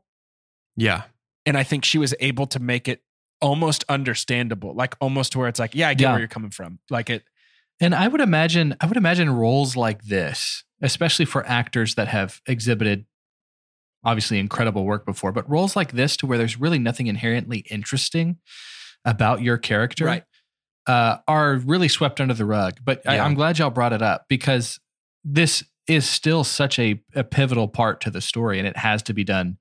[0.76, 1.04] Yeah.
[1.48, 3.02] And I think she was able to make it
[3.40, 6.10] almost understandable, like almost to where it's like, yeah, I get Yeah.
[6.12, 7.24] where you're coming from, like it.
[7.80, 12.40] And I would imagine, I would imagine roles like this, especially for actors that have
[12.46, 13.06] exhibited
[14.04, 18.36] obviously incredible work before, but roles like this to where there's really nothing inherently interesting
[19.04, 20.24] about your character, Right.
[20.86, 22.78] uh, are really swept under the rug.
[22.84, 23.24] But I, Yeah.
[23.24, 24.78] I'm glad y'all brought it up because
[25.24, 29.14] this is still such a, a pivotal part to the story, and it has to
[29.14, 29.58] be done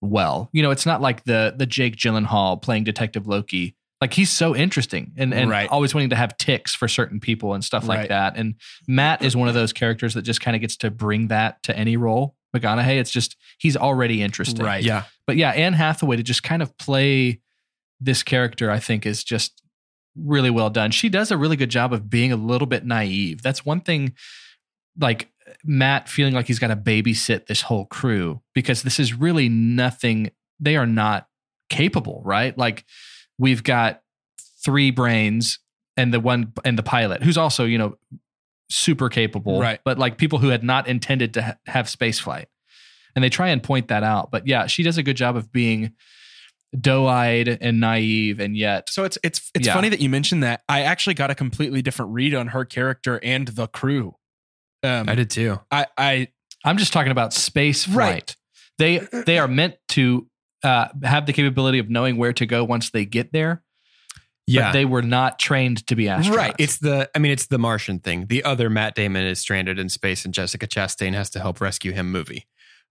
[0.00, 0.48] well.
[0.52, 3.76] You know, it's not like the the Jake Gyllenhaal playing Detective Loki.
[4.00, 5.68] Like he's so interesting and, and Right.
[5.68, 8.08] always wanting to have ticks for certain people and stuff like Right.
[8.08, 8.34] that.
[8.36, 8.54] And
[8.88, 11.76] Matt is one of those characters that just kind of gets to bring that to
[11.76, 12.34] any role.
[12.56, 14.64] McConaughey, it's just he's already interesting.
[14.64, 14.82] Right.
[14.82, 15.04] Yeah.
[15.26, 17.40] But yeah, Anne Hathaway to just kind of play
[18.00, 19.62] this character, I think, is just
[20.16, 20.90] really well done.
[20.92, 23.42] She does a really good job of being a little bit naive.
[23.42, 24.14] That's one thing,
[24.98, 25.28] like
[25.64, 30.30] Matt feeling like he's got to babysit this whole crew because this is really nothing.
[30.58, 31.26] They are not
[31.68, 32.56] capable, right?
[32.56, 32.84] Like
[33.38, 34.02] we've got
[34.64, 35.58] three brains
[35.96, 37.96] and the one and the pilot who's also, you know,
[38.68, 39.80] super capable, Right.
[39.84, 42.48] But like people who had not intended to ha- have space flight.
[43.16, 44.30] And they try and point that out.
[44.30, 45.94] But yeah, she does a good job of being
[46.78, 49.74] doe-eyed and naive and yet So it's it's it's Yeah.
[49.74, 50.62] funny that you mentioned that.
[50.68, 54.14] I actually got a completely different read on her character and the crew.
[54.82, 55.60] Um, I did too.
[55.70, 56.28] I, I
[56.64, 57.96] I'm just talking about space flight.
[57.96, 58.36] Right.
[58.78, 60.26] They they are meant to
[60.62, 63.62] uh, have the capability of knowing where to go once they get there.
[64.46, 64.68] Yeah.
[64.68, 66.36] But they were not trained to be astronauts.
[66.36, 66.54] Right.
[66.58, 68.26] It's the, I mean, it's the Martian thing.
[68.26, 71.92] The other Matt Damon is stranded in space and Jessica Chastain has to help rescue
[71.92, 72.46] him movie.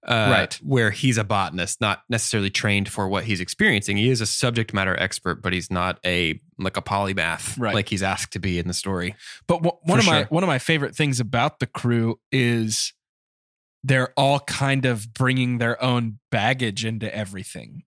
[0.08, 0.54] Uh, Right.
[0.64, 3.98] Where he's a botanist, not necessarily trained for what he's experiencing.
[3.98, 7.76] He is a subject matter expert, but he's not a, like a polymath, Right.
[7.76, 9.16] like he's asked to be in the story.
[9.48, 12.94] But w- one of my one of my favorite things about the crew is
[13.84, 17.84] they're all kind of bringing their own baggage into everything.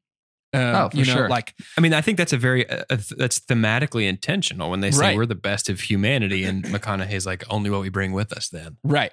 [0.55, 1.29] Um, Oh, for you know, sure.
[1.31, 4.91] like I mean, I think that's a very, uh, uh, that's thematically intentional when they
[4.91, 5.17] say Right.
[5.17, 6.45] we're the best of humanity.
[6.45, 8.77] And McConaughey's like, only what we bring with us then.
[8.85, 9.13] right,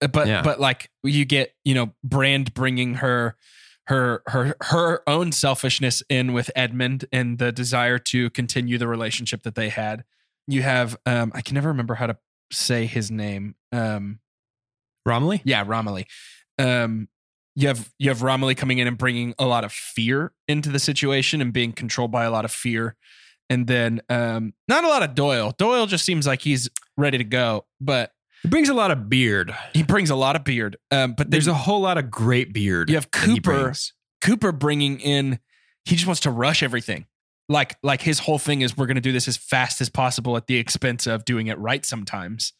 [0.00, 0.42] but Yeah.
[0.42, 3.36] but like you get you know Brand bringing her
[3.86, 9.42] her her her own selfishness in with Edmund and the desire to continue the relationship
[9.44, 10.04] that they had.
[10.46, 12.16] You have um I can never remember how to
[12.52, 13.54] say his name.
[13.72, 14.20] Um
[15.06, 15.40] Romilly?
[15.44, 16.06] Yeah, Romilly.
[16.58, 17.08] Um,
[17.54, 20.78] you have you have Romilly coming in and bringing a lot of fear into the
[20.78, 22.94] situation and being controlled by a lot of fear,
[23.48, 25.54] and then um, not a lot of Doyle.
[25.56, 28.12] Doyle just seems like he's ready to go, but
[28.44, 29.54] It brings a lot of beard.
[29.74, 30.76] he brings a lot of beard.
[30.90, 32.88] Um, but There's there's a whole lot of great beard.
[32.88, 33.72] You have Cooper.
[34.20, 35.38] Cooper bringing in.
[35.84, 37.06] He just wants to rush everything.
[37.48, 40.36] Like like his whole thing is we're going to do this as fast as possible
[40.36, 42.52] at the expense of doing it right sometimes.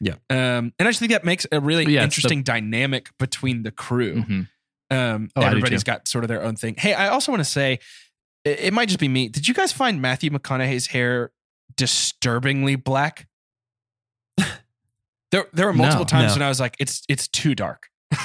[0.00, 0.14] Yeah.
[0.28, 3.62] Um, and I just think that makes a really Yeah, it's the- interesting dynamic between
[3.62, 4.22] the crew.
[4.22, 4.48] Mhm.
[4.90, 6.74] Um, Oh, everybody's got sort of their own thing.
[6.76, 7.78] Hey, I also want to say,
[8.44, 9.28] it, it might just be me.
[9.28, 11.32] Did you guys find Matthew McConaughey's hair
[11.76, 13.26] disturbingly black?
[15.32, 16.34] There, there were multiple No, times no.
[16.36, 17.88] when I was like, it's it's too dark.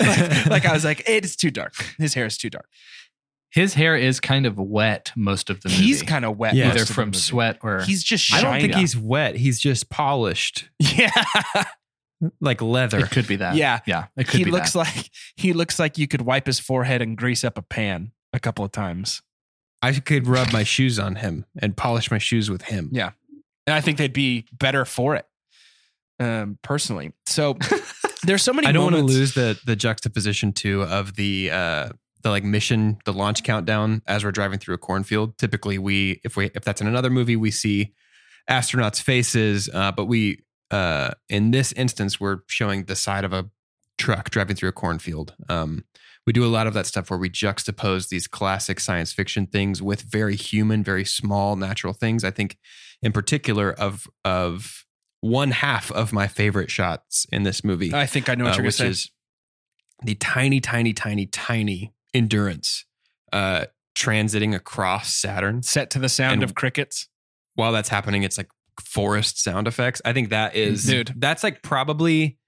[0.00, 1.74] like, like I was like, it's too dark.
[1.98, 2.68] His hair is too dark.
[3.50, 5.82] His hair is kind of wet most of the movie.
[5.82, 6.54] He's kind of wet.
[6.54, 6.70] Yeah.
[6.70, 9.34] either from sweat or He's just I don't think he's wet.
[9.36, 11.10] He's just polished Yeah,
[12.40, 13.00] like leather.
[13.00, 13.56] it could be that.
[13.56, 13.80] Yeah.
[13.86, 14.06] Yeah.
[14.16, 14.78] It could he be looks that.
[14.80, 18.40] like he looks like you could wipe his forehead and grease up a pan a
[18.40, 19.20] couple of times.
[19.82, 22.88] I could rub my shoes on him and polish my shoes with him.
[22.92, 23.10] Yeah.
[23.66, 25.26] and I think they'd be better for it.
[26.22, 27.56] Um, personally, so
[28.22, 28.68] there's so many.
[28.68, 31.88] I don't want to lose the the juxtaposition too of the uh
[32.22, 35.36] the like mission, the launch countdown as we're driving through a cornfield.
[35.38, 37.92] Typically, we if we if that's in another movie, we see
[38.48, 43.50] astronauts' faces, uh, but we uh in this instance we're showing the side of a
[43.98, 45.34] truck driving through a cornfield.
[45.48, 45.84] Um,
[46.26, 49.82] we do a lot of that stuff where we juxtapose these classic science fiction things
[49.82, 52.22] with very human, very small, natural things.
[52.22, 52.58] I think,
[53.02, 54.84] in particular, of of
[55.22, 58.56] one half of my favorite shots in this movie I think I know what uh,
[58.56, 59.10] you're which going to is say.
[60.04, 62.84] the tiny, tiny, tiny, tiny endurance
[63.32, 63.64] uh,
[63.96, 65.62] transiting across Saturn.
[65.62, 67.08] Set to the sound and- of crickets.
[67.54, 68.48] While that's happening, it's like
[68.82, 70.00] forest sound effects.
[70.04, 71.12] I think that is, Dude.
[71.16, 72.38] that's like probably,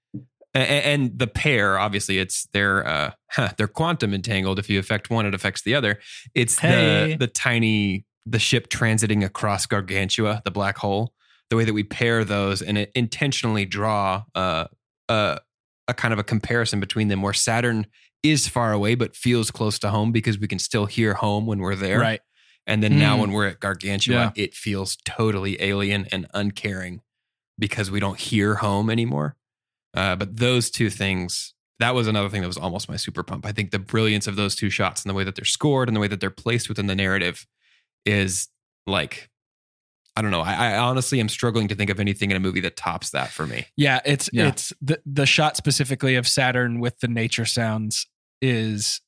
[0.55, 4.59] and the pair, obviously, it's they're uh, huh, they're quantum entangled.
[4.59, 5.99] If you affect one, it affects the other.
[6.35, 7.11] It's Hey.
[7.13, 11.13] the the tiny the ship transiting across Gargantua, the black hole.
[11.55, 14.65] The way that we pair those and it intentionally draw uh,
[15.09, 15.39] uh,
[15.87, 17.87] a kind of a comparison between them where Saturn
[18.25, 21.61] is far away but feels close to home because we can still hear home when
[21.61, 22.01] we're there.
[22.01, 22.21] Right.
[22.67, 23.21] And then now Mm.
[23.21, 24.31] when we're at Gargantua, Yeah.
[24.35, 27.03] it feels totally alien and uncaring
[27.57, 29.37] because we don't hear home anymore.
[29.97, 33.47] Uh, but those two things, that was another thing that was almost my super pump.
[33.47, 35.95] I think the brilliance of those two shots and the way that they're scored and
[35.95, 37.47] the way that they're placed within the narrative
[38.05, 38.49] is
[38.89, 39.31] like
[40.17, 40.43] I don't know.
[40.43, 43.31] I, I honestly am struggling to think of anything in a movie that tops that
[43.31, 43.67] for me.
[43.77, 44.49] Yeah, it's Yeah.
[44.49, 48.07] it's the the shot specifically of Saturn with the nature sounds
[48.41, 49.01] is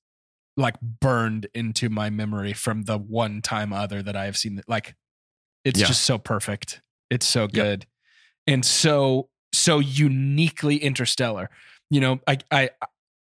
[0.57, 4.61] like burned into my memory from the one time other that I have seen.
[4.67, 4.97] Like,
[5.65, 5.87] it's Yeah.
[5.87, 6.81] just so perfect.
[7.11, 7.87] It's so good,
[8.49, 11.51] and so so uniquely interstellar.
[11.89, 12.71] You know, I I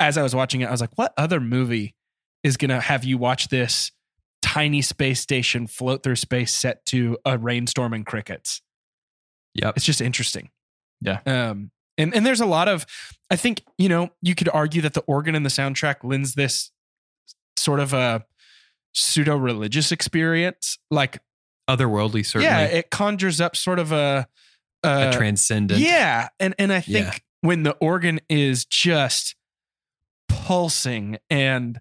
[0.01, 1.95] as I was watching it, I was like, what other movie
[2.43, 3.93] is gonna have you watch this
[4.45, 8.61] tiny space station float through space set to a rainstorm and crickets?
[9.55, 10.51] Yeah, It's just interesting.
[11.01, 11.21] Yeah.
[11.27, 12.85] Um, and and there's a lot of,
[13.31, 16.71] I think you know you could argue that the organ in the soundtrack lends this
[17.57, 18.25] sort of a
[18.93, 20.77] pseudo religious experience.
[20.91, 21.21] Like,
[21.71, 22.47] Otherworldly, certainly.
[22.47, 24.27] yeah, it conjures up sort of a,
[24.83, 25.81] a uh, transcendent.
[25.81, 27.19] yeah, and and I think Yeah.
[27.43, 29.37] when the organ is just
[30.29, 31.81] pulsing and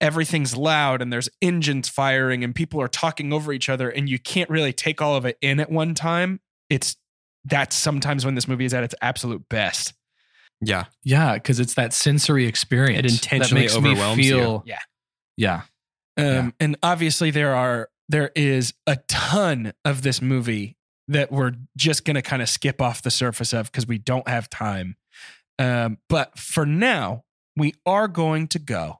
[0.00, 4.18] everything's loud and there's engines firing and people are talking over each other and you
[4.18, 6.96] can't really take all of it in at one time, it's
[7.44, 9.94] that's sometimes when this movie is at its absolute best.
[10.60, 10.84] Yeah.
[11.02, 12.98] Yeah, because it's that sensory experience.
[12.98, 14.34] It intentionally that makes me overwhelms you.
[14.36, 14.78] feel, Yeah.
[15.36, 15.62] Yeah.
[16.16, 16.50] Um, Yeah.
[16.60, 20.76] and obviously there are there is a ton of this movie
[21.08, 24.28] that we're just going to kind of skip off the surface of because we don't
[24.28, 24.96] have time.
[25.58, 27.24] Um, but for now,
[27.56, 28.99] we are going to go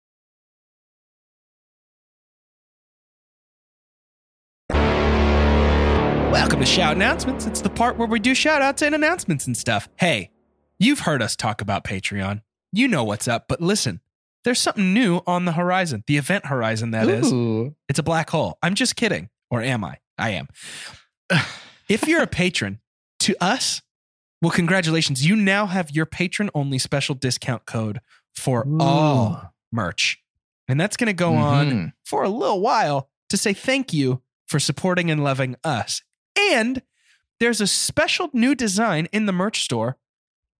[6.31, 7.45] Welcome to Shout Announcements.
[7.45, 9.89] It's the part where we do shout outs and announcements and stuff.
[9.97, 10.31] Hey,
[10.79, 12.41] you've heard us talk about Patreon.
[12.71, 13.99] You know what's up, but listen,
[14.43, 17.31] there's something new on the horizon, the event horizon, that is.
[17.31, 17.75] Ooh.
[17.89, 18.57] It's a black hole.
[18.63, 19.29] I'm just kidding.
[19.49, 19.97] Or am I?
[20.17, 20.47] I am.
[21.89, 22.79] if you're a patron
[23.19, 23.81] to us,
[24.41, 25.25] well, congratulations.
[25.27, 27.99] You now have your patron only special discount code
[28.35, 30.17] for all merch.
[30.67, 31.93] And that's going to go on Mhm.
[32.05, 36.01] for a little while to say thank you for supporting and loving us.
[36.37, 36.81] And
[37.39, 39.97] there's a special new design in the merch store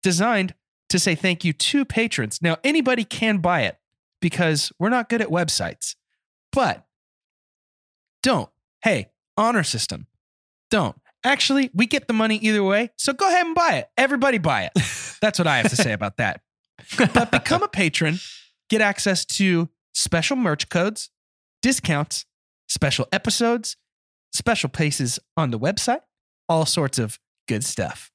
[0.03, 0.55] designed
[0.89, 2.39] to say thank you to patrons.
[2.41, 3.77] Now, anybody can buy it
[4.19, 5.95] because we're not good at websites,
[6.51, 6.85] but
[8.23, 8.49] don't.
[8.83, 9.07] Hey,
[9.37, 10.07] honor system,
[10.69, 10.95] don't.
[11.23, 13.89] Actually, we get the money either way, so go ahead and buy it.
[13.95, 14.71] Everybody buy it.
[15.21, 16.41] That's what I have to say about that.
[16.97, 18.17] But become a patron,
[18.69, 21.11] get access to special merch codes,
[21.61, 22.25] discounts,
[22.67, 23.77] special episodes,
[24.31, 26.01] special places on the website,
[26.47, 28.11] all sorts of good stuff.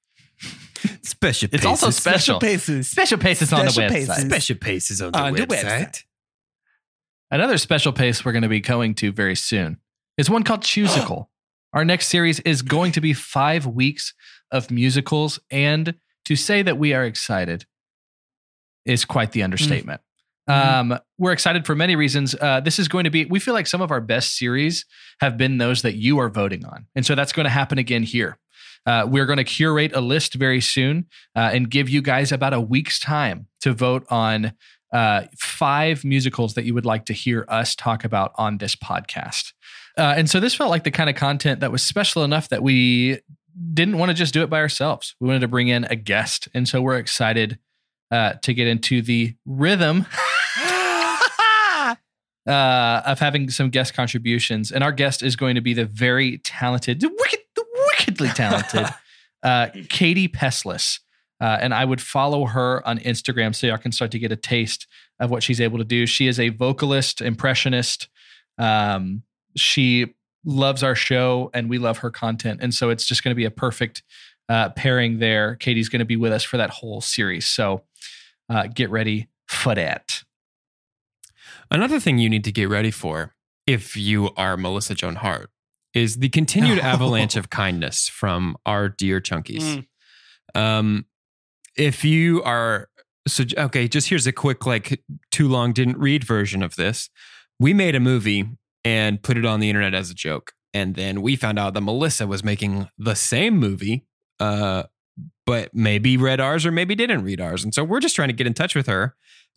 [1.02, 2.02] Special It's also paces.
[2.02, 2.38] special.
[2.40, 2.88] paces.
[2.88, 4.26] Special paces on the Special website.
[4.26, 5.64] Special paces on the On the website.
[5.64, 6.04] website.
[7.30, 9.78] Another special pace we're going to be going to very soon
[10.16, 11.26] is one called Choosical.
[11.72, 14.14] Our next series is going to be five weeks
[14.50, 17.66] of musicals, and to say that we are excited
[18.84, 19.44] is quite the mm.
[19.44, 20.00] understatement.
[20.48, 22.34] Um, we're excited for many reasons.
[22.34, 24.84] Uh, this is going to be, we feel like some of our best series
[25.20, 26.86] have been those that you are voting on.
[26.94, 28.38] And so that's going to happen again here.
[28.86, 32.54] Uh, we're going to curate a list very soon uh, and give you guys about
[32.54, 34.52] a week's time to vote on
[34.92, 39.52] uh, five musicals that you would like to hear us talk about on this podcast.
[39.98, 42.62] Uh, and so this felt like the kind of content that was special enough that
[42.62, 43.18] we
[43.72, 45.16] didn't want to just do it by ourselves.
[45.20, 46.48] We wanted to bring in a guest.
[46.54, 47.58] And so we're excited
[48.10, 50.06] uh, to get into the rhythm
[52.46, 54.70] uh, of having some guest contributions.
[54.70, 58.86] And our guest is going to be the very talented, the wicked, the wickedly talented
[59.42, 61.00] uh, Katie Peslis.
[61.40, 64.36] Uh, and I would follow her on Instagram so y'all can start to get a
[64.36, 64.86] taste
[65.20, 66.06] of what she's able to do.
[66.06, 68.08] She is a vocalist, impressionist.
[68.58, 69.22] Um,
[69.54, 72.60] she loves our show and we love her content.
[72.62, 74.02] And so it's just going to be a perfect
[74.48, 75.56] uh, pairing there.
[75.56, 77.46] Katie's going to be with us for that whole series.
[77.46, 77.82] So
[78.48, 80.22] uh, get ready for that.
[81.70, 83.34] Another thing you need to get ready for,
[83.66, 85.50] if you are Melissa Joan Hart,
[85.94, 89.84] is the continued avalanche of kindness from our dear chunkies.
[90.54, 91.06] Um,
[91.76, 92.88] if you are
[93.26, 95.02] so okay, just here's a quick like
[95.32, 97.10] too long didn't read version of this.
[97.58, 98.46] We made a movie
[98.84, 101.80] and put it on the internet as a joke, and then we found out that
[101.80, 104.06] Melissa was making the same movie,
[104.38, 104.84] uh,
[105.44, 108.34] but maybe read ours or maybe didn't read ours, and so we're just trying to
[108.34, 109.16] get in touch with her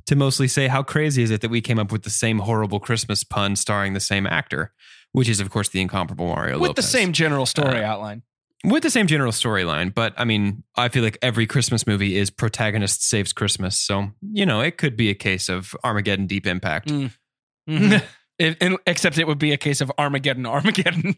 [0.10, 2.80] to mostly say how crazy is it that we came up with the same horrible
[2.80, 4.74] Christmas pun starring the same actor,
[5.14, 8.24] which is of course the incomparable Mario With the same general story Uh, outline.
[8.64, 12.30] with the same general storyline, but I mean, I feel like every Christmas movie is
[12.30, 13.78] protagonist saves Christmas.
[13.80, 16.89] So, you know, it could be a case of Armageddon Deep Impact.
[16.89, 17.12] Mm.
[17.70, 18.03] Mhm.
[18.39, 21.16] It- except it would be a case of Armageddon, Armageddon.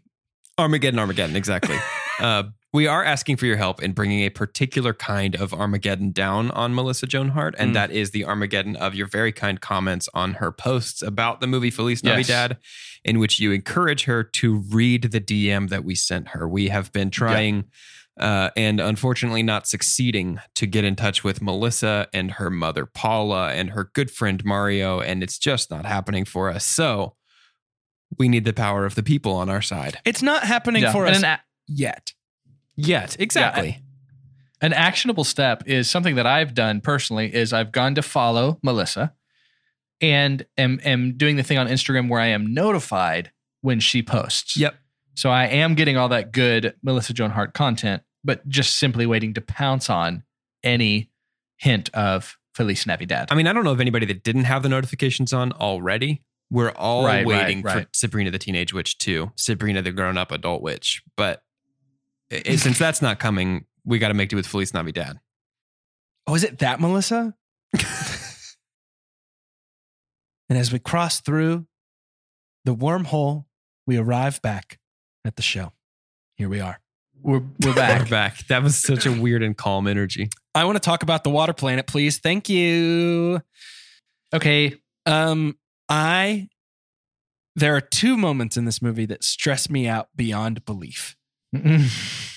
[0.58, 1.78] Armageddon, Armageddon, exactly.
[2.22, 2.44] uh,
[2.74, 6.74] we are asking for your help in bringing a particular kind of Armageddon down on
[6.74, 7.74] Melissa Joan Hart, and Mm.
[7.74, 11.70] that is the Armageddon of your very kind comments on her posts about the movie
[11.72, 12.12] Feliz Yes.
[12.30, 12.58] Navidad,
[13.04, 16.48] in which you encourage her to read the DM that we sent her.
[16.48, 17.66] We have been trying.
[18.20, 23.52] Uh, and unfortunately, not succeeding to get in touch with Melissa and her mother Paula
[23.54, 26.66] and her good friend Mario, and it's just not happening for us.
[26.66, 27.16] So
[28.20, 29.98] we need the power of the people on our side.
[30.06, 30.92] It's not happening Yeah.
[30.92, 31.40] for And us an, a-
[31.74, 32.14] yet.
[32.76, 33.82] Yet, exactly.
[34.62, 39.14] an actionable step is something that I've done personally is I've gone to follow Melissa
[40.00, 44.58] and am, am doing the thing on Instagram where I am notified when she posts.
[44.58, 44.76] Yep.
[45.16, 49.34] So I am getting all that good Melissa Joan Hart content, but just simply waiting
[49.36, 50.24] to pounce on
[50.64, 51.12] any
[51.58, 53.28] hint of Feliz Navidad.
[53.32, 56.24] I mean, I don't know of anybody that didn't have the notifications on already.
[56.50, 57.86] We're all Right, right, waiting for.
[57.94, 61.02] Sabrina the Teenage Witch too, Sabrina the Grown Up Adult Witch.
[61.16, 61.44] But
[62.32, 65.20] since that's not coming, we got to make do with Feliz Navidad.
[66.28, 67.34] Oh, is it that, Melissa?
[70.50, 71.66] and as we cross through
[72.66, 73.46] the wormhole,
[73.88, 74.80] we arrive back
[75.26, 75.74] at the show.
[76.36, 76.80] Here we are.
[77.22, 78.10] we're, we're We're back.
[78.10, 78.48] back.
[78.48, 80.30] That was such a weird and calm energy.
[80.54, 82.20] I want to talk about the water planet, please.
[82.20, 83.42] Thank you.
[84.34, 84.76] okay.
[85.06, 85.58] Um,
[85.90, 86.48] I
[87.56, 91.16] there are two moments in this movie that stress me out beyond belief.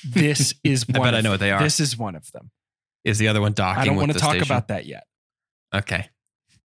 [0.06, 1.06] This is I one.
[1.06, 1.32] bet I of know them.
[1.32, 1.62] what they are.
[1.62, 2.50] This is one of them.
[3.04, 3.82] Is the other one docking?
[3.82, 5.04] I don't want want to talk about that yet.
[5.74, 6.08] Okay.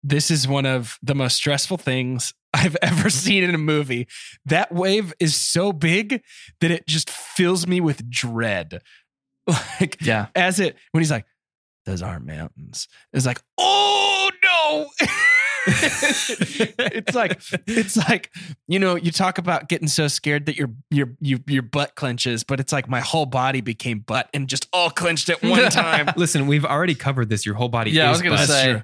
[0.03, 4.07] This is one of the most stressful things I've ever seen in a movie.
[4.45, 6.21] That wave is so big
[6.59, 8.81] that it just fills me with dread.
[9.79, 10.27] Like yeah.
[10.35, 11.25] as it when he's like,
[11.85, 15.07] "Those aren't mountains." It's like, "Oh no!"
[15.67, 18.31] it's like it's like
[18.67, 22.43] you know you talk about getting so scared that your your your your butt clenches,
[22.43, 26.09] but it's like my whole body became butt and just all clenched at one time.
[26.17, 27.45] Listen, we've already covered this.
[27.45, 27.91] Your whole body.
[27.91, 28.47] Yeah, I was gonna butt.
[28.47, 28.83] say-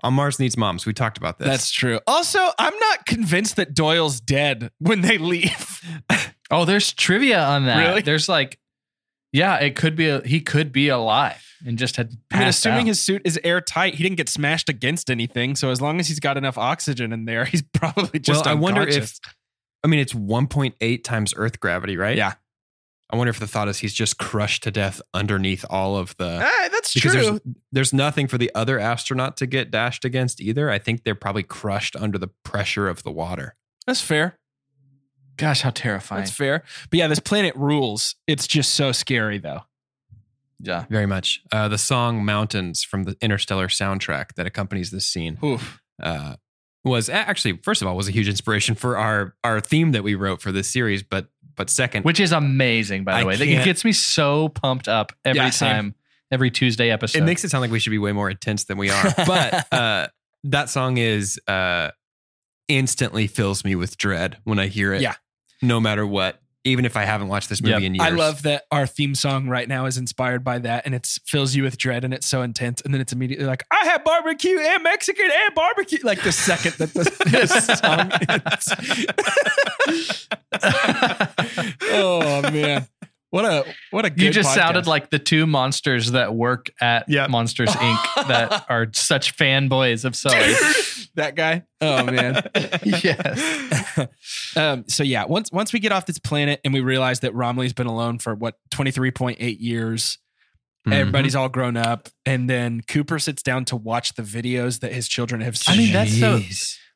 [0.00, 0.86] on uh, Mars needs moms.
[0.86, 1.48] We talked about this.
[1.48, 1.98] That's true.
[2.06, 5.82] Also, I'm not convinced that Doyle's dead when they leave.
[6.50, 7.78] Oh, there's trivia on that.
[7.88, 8.02] Really?
[8.02, 8.58] There's like,
[9.32, 12.82] yeah, it could be a, he could be alive and just had I mean, assuming
[12.82, 12.86] out.
[12.88, 15.56] his suit is airtight, he didn't get smashed against anything.
[15.56, 18.44] So as long as he's got enough oxygen in there, he's probably just.
[18.44, 19.18] well, I wonder if.
[19.84, 22.16] I mean, it's 1.8 times Earth gravity, right?
[22.16, 22.34] Yeah.
[23.10, 26.40] I wonder if the thought is he's just crushed to death underneath all of the.
[26.42, 27.10] Ah, that's true.
[27.10, 27.40] there's
[27.72, 30.68] there's nothing for the other astronaut to get dashed against either.
[30.68, 33.54] I think they're probably crushed under the pressure of the water.
[33.86, 34.38] That's fair.
[35.38, 36.22] Gosh, how terrifying.
[36.22, 36.64] That's fair.
[36.90, 38.16] But yeah, this planet rules.
[38.26, 39.62] It's just so scary, though.
[40.60, 40.84] Yeah.
[40.90, 41.40] Very much.
[41.52, 45.80] Uh, the song "Mountains" from the Interstellar soundtrack that accompanies this scene Oof.
[46.02, 46.36] uh,
[46.84, 50.14] was actually, first of all, was a huge inspiration for our our theme that we
[50.14, 51.02] wrote for this series.
[51.02, 53.34] But but second, Which is amazing, by the I way.
[53.34, 55.68] It gets me so pumped up every Yeah, same.
[55.68, 55.94] time,
[56.30, 57.18] every Tuesday episode.
[57.22, 59.14] it makes it sound like we should be way more intense than we are.
[59.26, 60.06] but uh,
[60.44, 61.90] that song is uh,
[62.68, 65.02] instantly fills me with dread when I hear it.
[65.02, 65.14] Yeah.
[65.62, 66.40] no matter what.
[66.64, 67.82] Even if I haven't watched this movie Yep.
[67.82, 70.94] in years, I love that our theme song right now is inspired by that, and
[70.94, 73.84] it fills you with dread, and it's so intense, and then it's immediately like, "I
[73.86, 77.46] have barbecue and Mexican and barbecue." Like the second that the, the
[77.76, 78.74] song ends.
[81.90, 82.86] oh man,
[83.30, 84.54] what a what a good you just podcast.
[84.54, 87.30] sounded like the two monsters that work at Yep.
[87.30, 88.26] Monsters Inc.
[88.28, 90.36] that are such fanboys of Sully.
[91.14, 91.64] that guy.
[91.80, 92.42] Oh man.
[92.84, 94.06] yes.
[94.56, 97.72] um, so yeah, once once we get off this planet and we realize that Romilly's
[97.72, 100.18] been alone for what twenty three point eight years,
[100.86, 100.94] Mhm.
[100.94, 105.08] everybody's all grown up, and then Cooper sits down to watch the videos that his
[105.08, 105.74] children have seen.
[105.74, 106.40] I mean, that's so-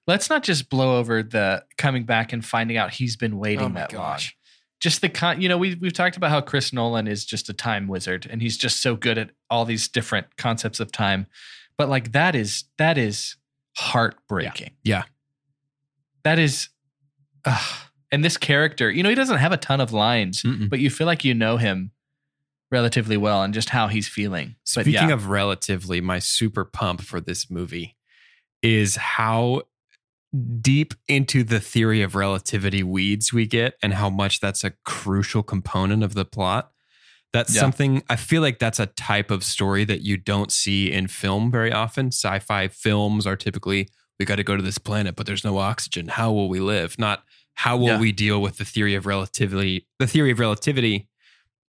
[0.06, 3.74] Let's not just blow over the coming back and finding out he's been waiting Oh
[3.74, 4.34] that gosh.
[4.34, 4.41] long.
[4.82, 7.52] Just the con, you know, we we've talked about how Chris Nolan is just a
[7.52, 11.26] time wizard and he's just so good at all these different concepts of time.
[11.78, 13.36] But like that is that is
[13.76, 14.72] heartbreaking.
[14.82, 15.04] Yeah.
[16.24, 16.68] That is
[17.44, 17.76] ugh.
[18.10, 20.68] and this character, you know, he doesn't have a ton of lines, Mm-mm.
[20.68, 21.92] but you feel like you know him
[22.72, 24.56] relatively well and just how he's feeling.
[24.64, 25.12] Speaking yeah.
[25.12, 27.96] of relatively, my super pump for this movie
[28.62, 29.62] is how
[30.60, 35.42] deep into the theory of relativity weeds we get and how much that's a crucial
[35.42, 36.70] component of the plot.
[37.32, 37.60] That's Yeah.
[37.60, 41.50] something I feel like that's a type of story that you don't see in film
[41.50, 42.08] very often.
[42.08, 45.58] Sci fi films are typically, we got to go to this planet, but there's no
[45.58, 46.08] oxygen.
[46.08, 46.98] How will we live?
[46.98, 47.24] Not
[47.54, 47.98] how will Yeah.
[48.00, 51.08] we deal with the theory of relativity, the theory of relativity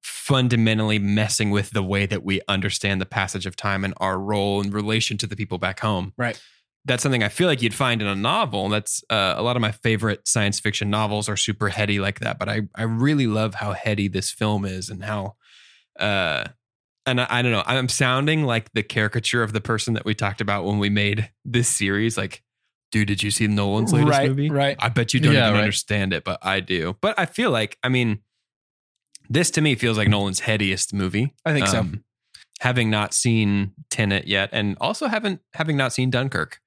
[0.03, 4.61] fundamentally messing with the way that we understand the passage of time and our role
[4.61, 6.13] in relation to the people back home.
[6.17, 6.39] Right.
[6.85, 8.67] That's something I feel like you'd find in a novel.
[8.69, 12.39] That's uh, a lot of my favorite science fiction novels are super heady like that.
[12.39, 15.35] But I, I really love how heady this film is and how,
[15.99, 16.45] uh,
[17.05, 20.15] and I, I don't know, I'm sounding like the caricature of the person that we
[20.15, 22.17] talked about when we made this series.
[22.17, 22.41] Like,
[22.91, 24.49] dude, did you see Nolan's latest right, movie?
[24.49, 24.75] right.
[24.79, 25.59] I bet you don't Yeah, even right.
[25.59, 26.97] understand it, but I do.
[26.99, 28.21] But I feel like, I mean,
[29.29, 31.33] this to me feels like Nolan's headiest movie.
[31.45, 31.81] I think so.
[31.81, 32.03] Um,
[32.59, 36.59] Having not seen Tenet yet, and also haven't having not seen Dunkirk,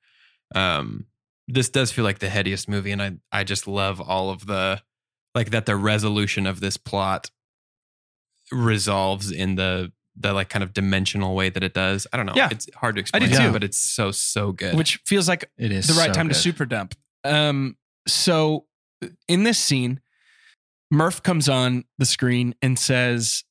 [0.55, 1.07] um,
[1.49, 4.83] this does feel like the headiest movie, and I I just love all of the
[5.35, 7.31] like that the resolution of this plot
[8.53, 12.07] resolves in the the like kind of dimensional way that it does.
[12.13, 12.35] I don't know.
[12.37, 12.49] Yeah.
[12.51, 13.53] it's hard to explain, I do too.
[13.53, 14.77] but it's so so good.
[14.77, 16.95] Which feels like It is the right so time to super dump.
[17.25, 17.77] Um,
[18.07, 18.67] so
[19.29, 20.01] in this scene,
[20.91, 23.43] Murph comes on the screen and says,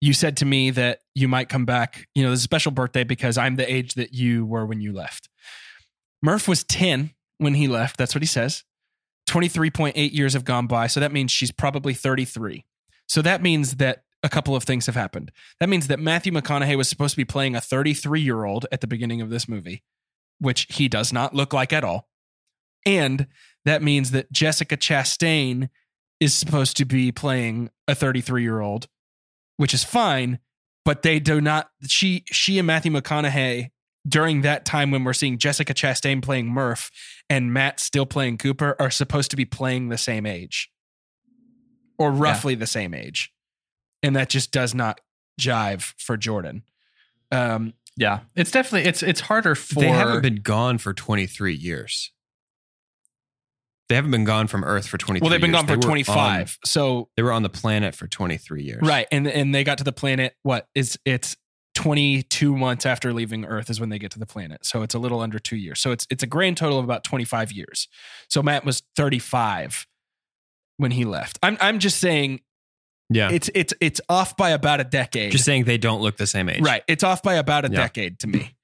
[0.00, 2.08] You said to me that you might come back.
[2.14, 4.80] You know, this is a special birthday because I'm the age that you were when
[4.80, 5.28] you left.
[6.22, 7.96] Murph was 10 when he left.
[7.96, 8.64] That's what he says.
[9.28, 10.86] 23.8 years have gone by.
[10.86, 12.64] So that means she's probably 33.
[13.06, 15.30] So that means that a couple of things have happened.
[15.60, 18.80] That means that Matthew McConaughey was supposed to be playing a 33 year old at
[18.80, 19.84] the beginning of this movie,
[20.40, 22.08] which he does not look like at all.
[22.84, 23.26] And
[23.64, 25.68] that means that Jessica Chastain
[26.20, 28.88] is supposed to be playing a 33 year old,
[29.56, 30.38] which is fine,
[30.84, 31.70] but they do not.
[31.86, 33.70] She, she and Matthew McConaughey
[34.08, 36.90] during that time when we're seeing Jessica Chastain playing Murph
[37.28, 40.70] and Matt still playing Cooper are supposed to be playing the same age
[41.98, 43.32] or roughly the same age.
[44.02, 45.00] And that just does not
[45.40, 46.62] jive for Jordan.
[47.32, 52.12] Um, Yeah, it's definitely it's it's harder for they haven't been gone for 23 years.
[53.88, 55.62] They haven't been gone from Earth for 23 well, they've been years.
[55.62, 56.40] gone for They were 25.
[56.40, 58.80] on- so they were on the planet for 23 years.
[58.82, 59.06] Right.
[59.10, 61.36] And and they got to the planet what is it's
[61.78, 64.66] 22 months after leaving Earth is when they get to the planet.
[64.66, 65.80] So it's a little under 2 years.
[65.80, 67.86] So it's it's a grand total of about 25 years.
[68.28, 69.86] So Matt was 35
[70.78, 71.38] when he left.
[71.40, 72.40] I'm I'm just saying
[73.10, 73.30] Yeah.
[73.30, 75.30] it's it's it's off by about a decade.
[75.30, 76.62] Just saying they don't look the same age.
[76.62, 76.82] right.
[76.88, 77.76] It's off by about a Yeah.
[77.78, 78.56] decade to me.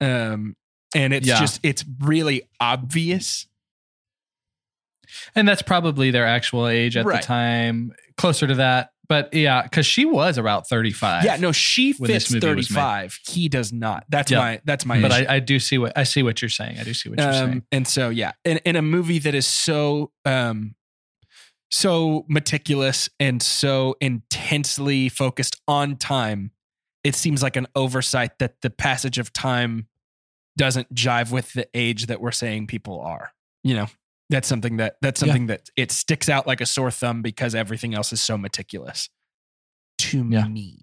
[0.00, 0.56] Um
[0.96, 1.38] and it's Yeah.
[1.38, 3.46] just it's really obvious.
[5.36, 7.20] and that's probably their actual age at Right.
[7.22, 8.90] the time, closer to that.
[9.08, 11.24] But yeah, because she was about thirty five.
[11.24, 12.42] Yeah, no, she fits made.
[12.42, 13.18] 35.
[13.26, 14.04] He does not.
[14.10, 14.38] That's Yeah.
[14.38, 15.12] my that's my but.
[15.12, 16.78] I, I do see what I see what you're saying.
[16.78, 17.50] I do see what you're saying.
[17.50, 20.74] Um, and so yeah, in, in a movie that is so um
[21.70, 26.50] so meticulous and so intensely focused on time,
[27.04, 29.86] it seems like an oversight that the passage of time
[30.56, 33.32] doesn't jive with the age that we're saying people are.
[33.64, 33.86] You know,
[34.30, 35.26] that's something that that's Yeah.
[35.28, 39.08] something that it sticks out like a sore thumb because everything else is so meticulous.
[39.98, 40.46] To Yeah.
[40.48, 40.80] me.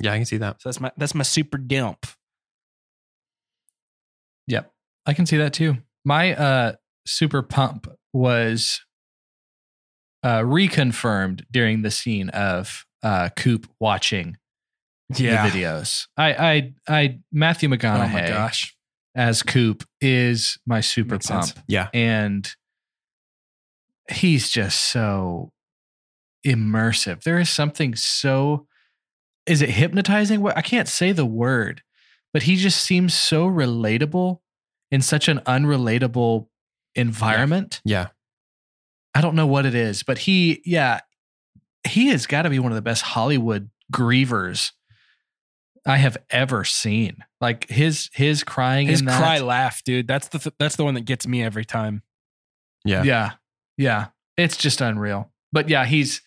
[0.00, 0.60] Yeah, I can see that.
[0.62, 2.06] So that's my that's my super dump.
[4.46, 4.72] Yep.
[5.06, 5.76] I can see that too.
[6.04, 6.72] My uh
[7.06, 8.82] super pump was
[10.22, 14.36] uh reconfirmed during the scene of uh Coop watching
[15.08, 16.06] the videos.
[16.16, 18.08] I I I Matthew McConaughey.
[18.08, 18.75] Oh my gosh.
[19.16, 21.44] As Coop is my super Makes pump.
[21.46, 21.58] sense.
[21.66, 21.88] Yeah.
[21.94, 22.48] And
[24.10, 25.52] he's just so
[26.46, 27.22] immersive.
[27.22, 28.66] There is something so
[29.46, 30.40] is it hypnotizing?
[30.40, 31.82] What I can't say the word,
[32.32, 34.38] but he just seems so relatable
[34.90, 36.48] in such an unrelatable
[36.94, 37.80] environment.
[37.84, 38.08] Yeah.
[39.14, 41.00] I don't know what it is, but he, yeah,
[41.88, 44.72] he has got to be one of the best Hollywood grievers
[45.86, 47.24] I have ever seen.
[47.40, 50.08] Like his his crying His in that, cry laugh, dude.
[50.08, 52.02] That's the th- that's the one that gets me every time.
[52.84, 53.02] Yeah.
[53.02, 53.32] Yeah.
[53.76, 54.06] Yeah.
[54.36, 55.30] It's just unreal.
[55.52, 56.22] But yeah, he's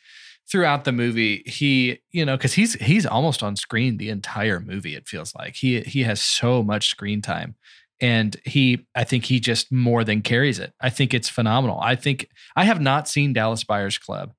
[0.52, 4.96] throughout the movie, he, you know, cuz he's he's almost on screen the entire movie
[4.96, 5.56] it feels like.
[5.56, 7.56] He he has so much screen time
[8.00, 10.74] and he I think he just more than carries it.
[10.80, 11.80] I think it's phenomenal.
[11.82, 14.34] I think I have not seen Dallas Buyers Club.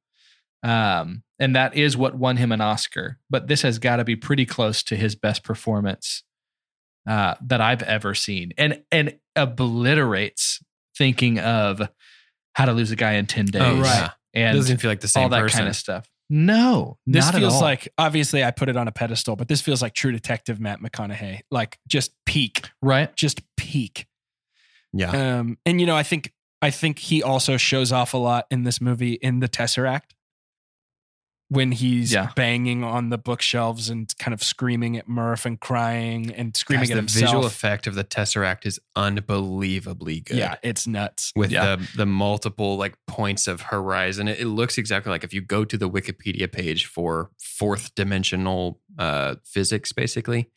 [0.63, 4.15] Um and that is what won him an Oscar, but this has got to be
[4.17, 6.23] pretty close to his best performance
[7.09, 8.53] uh that I've ever seen.
[8.59, 10.61] And and obliterates
[10.97, 11.81] thinking of
[12.55, 13.63] how to lose a guy in 10 days.
[13.63, 14.11] Oh, right.
[14.35, 15.59] And doesn't feel like the same all that person.
[15.59, 16.09] kind of stuff.
[16.33, 17.61] No, This not at feels all.
[17.63, 20.81] like obviously I put it on a pedestal, but this feels like True Detective Matt
[20.81, 23.15] McConaughey, like just peak, right.
[23.17, 24.07] just peak.
[24.93, 25.39] yeah.
[25.41, 26.33] Um, and you know, I think
[26.63, 30.11] I think he also shows off a lot in this movie in the Tesseract.
[31.53, 32.31] When he's Yeah.
[32.37, 36.91] banging on the bookshelves and kind of screaming at Murph and crying and screaming Guys,
[36.93, 37.21] at the himself.
[37.21, 38.79] The visual effect of the Tesseract is
[39.35, 40.37] unbelievably good.
[40.39, 41.33] Yeah, it's nuts.
[41.37, 41.77] with Yeah.
[41.77, 44.29] the the multiple like points of horizon.
[44.29, 48.81] It, it looks exactly like if you go to the Wikipedia page for fourth dimensional
[48.99, 50.49] uh, physics, basically.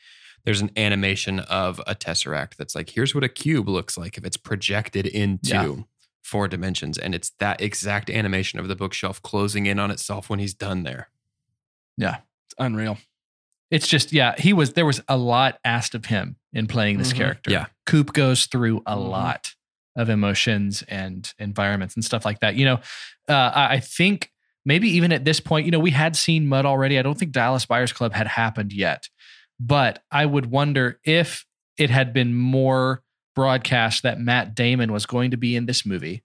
[0.45, 4.25] There's an animation of a tesseract that's like, here's what a cube looks like if
[4.25, 5.75] it's projected into Yeah.
[6.23, 10.39] Four dimensions, and it's that exact animation of the bookshelf closing in on itself when
[10.39, 11.09] he's done there.
[11.97, 12.17] Yeah,
[12.47, 12.97] it's unreal.
[13.69, 17.13] It's just yeah, he was there was a lot asked of him in playing this
[17.13, 17.17] Mhm.
[17.17, 17.51] character.
[17.51, 17.65] Yeah.
[17.85, 19.09] Coop goes through a Mhm.
[19.09, 19.53] lot
[19.95, 22.55] of emotions and environments and stuff like that.
[22.55, 22.79] You know,
[23.29, 24.31] uh, I I think
[24.65, 26.97] maybe even at this point, you know, we had seen Mud already.
[26.97, 29.09] I don't think Dallas Buyers Club had happened yet,
[29.59, 31.45] but I would wonder if
[31.77, 33.02] it had been more
[33.35, 36.23] broadcast that Matt Damon was going to be in this movie,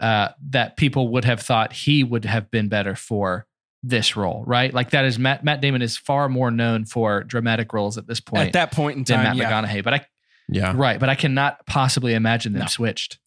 [0.00, 3.46] uh, that people would have thought he would have been better for
[3.82, 4.72] this role, right?
[4.72, 8.18] Like that is Matt Matt Damon is far more known for dramatic roles at this
[8.20, 9.62] point At that point in than time, Matt yeah.
[9.62, 9.84] McConaughey.
[9.84, 10.06] But I
[10.48, 10.72] Yeah.
[10.74, 12.66] right, but I cannot possibly imagine them No.
[12.66, 13.18] switched.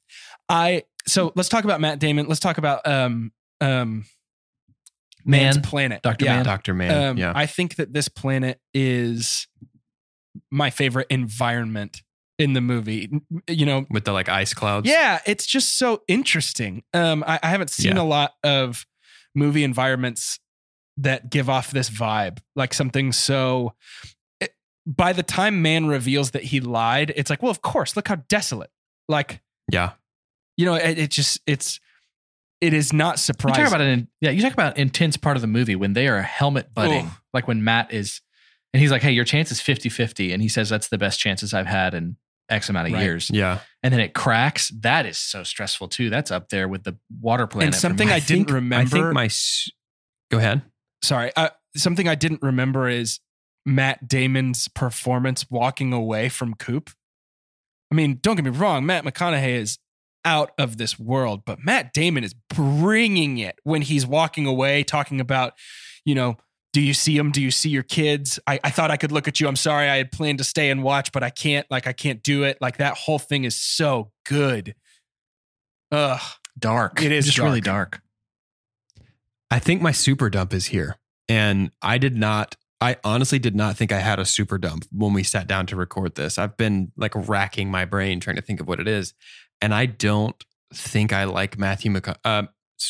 [0.50, 2.26] I so let's talk about Matt Damon.
[2.28, 3.32] Let's talk about um
[3.62, 4.06] um
[5.24, 6.02] Mann, Mann's Planet.
[6.02, 6.26] Dr.
[6.26, 6.36] Yeah.
[6.38, 6.46] Mann.
[6.46, 6.74] Dr.
[6.74, 7.04] Mann.
[7.10, 7.34] Um, yeah.
[7.36, 9.48] I think that this planet is
[10.50, 12.02] my favorite environment
[12.40, 13.10] in the movie.
[13.48, 14.88] You know, with the like ice clouds.
[14.90, 16.84] yeah, it's just so interesting.
[16.94, 18.02] Um, I, I haven't seen Yeah.
[18.02, 18.86] a lot of
[19.36, 20.40] movie environments
[20.98, 23.74] that give off this vibe, like something so.
[24.40, 24.54] it-
[24.86, 28.16] by the time Mann reveals that he lied, it's like, well, of course, look how
[28.30, 28.72] desolate.
[29.10, 29.92] Like, Yeah.
[30.58, 31.80] you know, it, it just it's
[32.62, 33.62] it is not surprising.
[33.62, 36.08] You talk about an yeah, you talk about intense part of the movie when they
[36.08, 37.18] are helmet butting, Oh.
[37.34, 38.22] like when Matt is
[38.74, 40.34] and he's like, Hey, your chance is 50-50.
[40.34, 42.18] And he says that's the best chances I've had in
[42.50, 43.04] X amount of Right.
[43.04, 43.30] years.
[43.32, 43.60] Yeah.
[43.84, 44.70] And then it cracks.
[44.82, 46.10] That is so stressful too.
[46.10, 47.68] That's up there with the water planet.
[47.74, 48.14] and something me.
[48.14, 48.98] I, didn't think- remember.
[48.98, 49.30] I think my.
[50.32, 50.62] Go ahead.
[51.04, 53.20] sorry, uh, something I didn't remember is
[53.66, 56.90] Matt Damon's performance walking away from Coop.
[57.92, 59.78] I mean, don't get me wrong, Matt McConaughey is
[60.26, 65.22] out of this world, but Matt Damon is bringing it when he's walking away, talking
[65.22, 65.54] about,
[66.04, 66.36] you know,
[66.74, 67.32] do you see them?
[67.32, 68.40] Do you see your kids?
[68.46, 69.48] I, I thought I could look at you.
[69.48, 71.66] I'm sorry, I had planned to stay and watch, but I can't.
[71.72, 72.58] Like, I can't do it.
[72.62, 74.76] Like that whole thing is so good.
[75.92, 76.22] Ugh.
[76.60, 77.02] dark.
[77.02, 77.46] It is just dark.
[77.48, 78.02] really dark.
[79.50, 80.98] I think my super dump is here.
[81.30, 85.14] And I did not, I honestly did not think I had a super dump when
[85.14, 86.38] we sat down to record this.
[86.38, 89.14] I've been like racking my brain trying to think of what it is.
[89.62, 90.36] And I don't
[90.74, 92.18] think I like Matthew McConaughey.
[92.24, 92.44] Uh,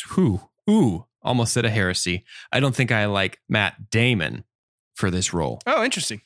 [0.09, 0.41] who?
[0.69, 2.23] Ooh, almost said a heresy.
[2.51, 4.43] I don't think I like Matt Damon
[4.95, 5.59] for this role.
[5.67, 6.21] Oh, interesting.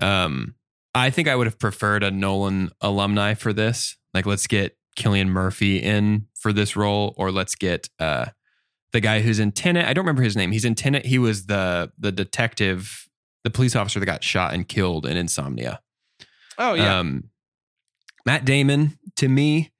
[0.00, 0.54] Um,
[0.94, 3.96] I think I would have preferred a Nolan alumni for this.
[4.14, 8.26] Like, let's get Cillian Murphy in for this role, or let's get uh,
[8.92, 9.86] the guy who's in Tenet.
[9.86, 10.52] I don't remember his name.
[10.52, 11.04] He's in Tenet.
[11.06, 13.08] He was the the detective,
[13.42, 15.80] the police officer that got shot and killed in Insomnia.
[16.56, 17.00] Oh, yeah.
[17.00, 17.30] Um,
[18.24, 19.72] Matt Damon, to me,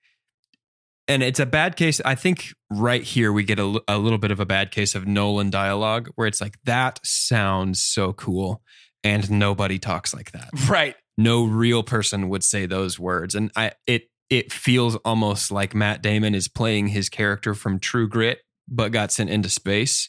[1.07, 2.01] and it's a bad case.
[2.05, 5.07] I think right here we get a, a little bit of a bad case of
[5.07, 8.63] Nolan dialogue where it's like, that sounds so cool.
[9.03, 10.49] And nobody talks like that.
[10.69, 10.97] right.
[11.19, 13.35] No real person would say those words.
[13.35, 18.09] And I it it feels almost like Matt Damon is playing his character from True
[18.09, 20.09] Grit, but got sent into space.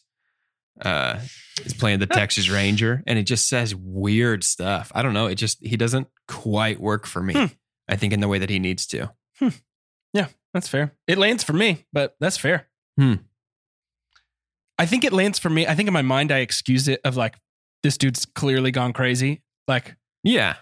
[0.81, 1.19] Uh
[1.61, 4.93] he's playing the Texas Ranger and it just says weird stuff.
[4.95, 5.27] I don't know.
[5.27, 7.33] It just he doesn't quite work for me.
[7.33, 7.45] Hmm.
[7.89, 9.11] I think in the way that he needs to.
[10.55, 10.93] That's fair.
[11.05, 12.69] It lands for me, but that's fair.
[12.97, 13.15] Hmm.
[14.79, 15.67] I think it lands for me.
[15.67, 17.35] I think in my mind, I excuse it of like,
[17.83, 19.41] this dude's clearly gone crazy.
[19.67, 20.55] Like, Yeah.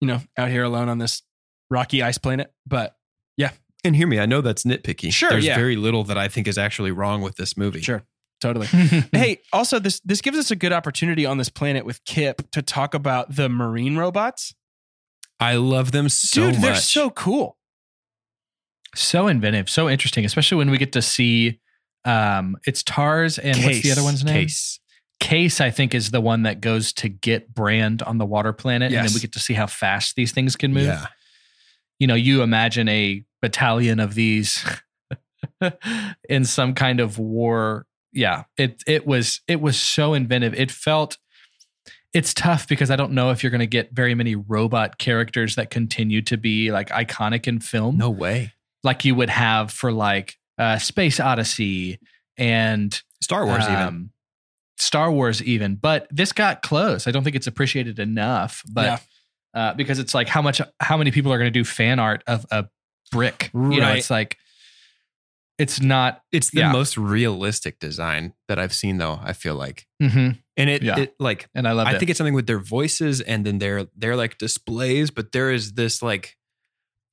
[0.00, 1.22] you know, out here alone on this
[1.70, 2.52] rocky ice planet.
[2.66, 2.96] But
[3.36, 3.50] yeah.
[3.82, 5.12] And hear me, I know that's nitpicky.
[5.12, 5.56] Sure, There's yeah.
[5.56, 7.80] very little that I think is actually wrong with this movie.
[7.80, 8.04] sure,
[8.40, 8.66] totally.
[9.12, 12.62] hey, also this this gives us a good opportunity on this planet with Kip to
[12.62, 14.54] talk about the marine robots.
[15.40, 16.62] I love them so Dude, much.
[16.62, 17.56] they're so cool.
[18.94, 21.60] So inventive, so interesting, especially when we get to see
[22.04, 24.46] um it's Tars and what's the other one's name?
[24.46, 24.80] case.
[25.20, 28.92] Case, I think, is the one that goes to get Brand on the water planet.
[28.92, 30.86] And then we get to see how fast these things can move.
[30.86, 31.06] Yeah.
[32.00, 34.64] You know, you imagine a battalion of these
[36.28, 37.86] in some kind of war.
[38.12, 38.44] Yeah.
[38.56, 40.54] It it was it was so inventive.
[40.54, 41.18] It felt
[42.12, 45.70] it's tough because I don't know if you're gonna get very many robot characters that
[45.70, 47.96] continue to be like iconic in film.
[47.96, 48.52] No way.
[48.82, 51.98] Like you would have for like uh Space Odyssey
[52.36, 53.78] and Star Wars even.
[53.80, 54.10] um,
[54.78, 57.06] Star Wars even, but this got close.
[57.06, 59.00] I don't think it's appreciated enough, but
[59.54, 62.24] uh, because it's like how much, how many people are going to do fan art
[62.26, 62.64] of a
[63.12, 63.50] brick?
[63.54, 64.38] You know, it's like
[65.58, 66.22] it's not.
[66.32, 66.72] It's the Yeah.
[66.72, 69.20] most realistic design that I've seen, though.
[69.22, 70.98] I feel like, mhm, and it, Yeah.
[70.98, 71.98] it like And I love I it.
[71.98, 75.74] think it's something with their voices and then their their like displays, but there is
[75.74, 76.36] this like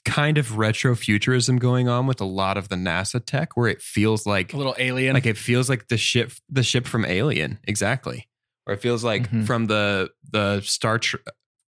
[0.06, 3.82] kind of retro futurism going on with a lot of the NASA tech, where it
[3.82, 5.14] feels like A little alien.
[5.14, 8.28] like it feels like the ship the ship from Alien, exactly,
[8.66, 9.46] or it feels like Mhm.
[9.46, 11.22] from the the Star Trek.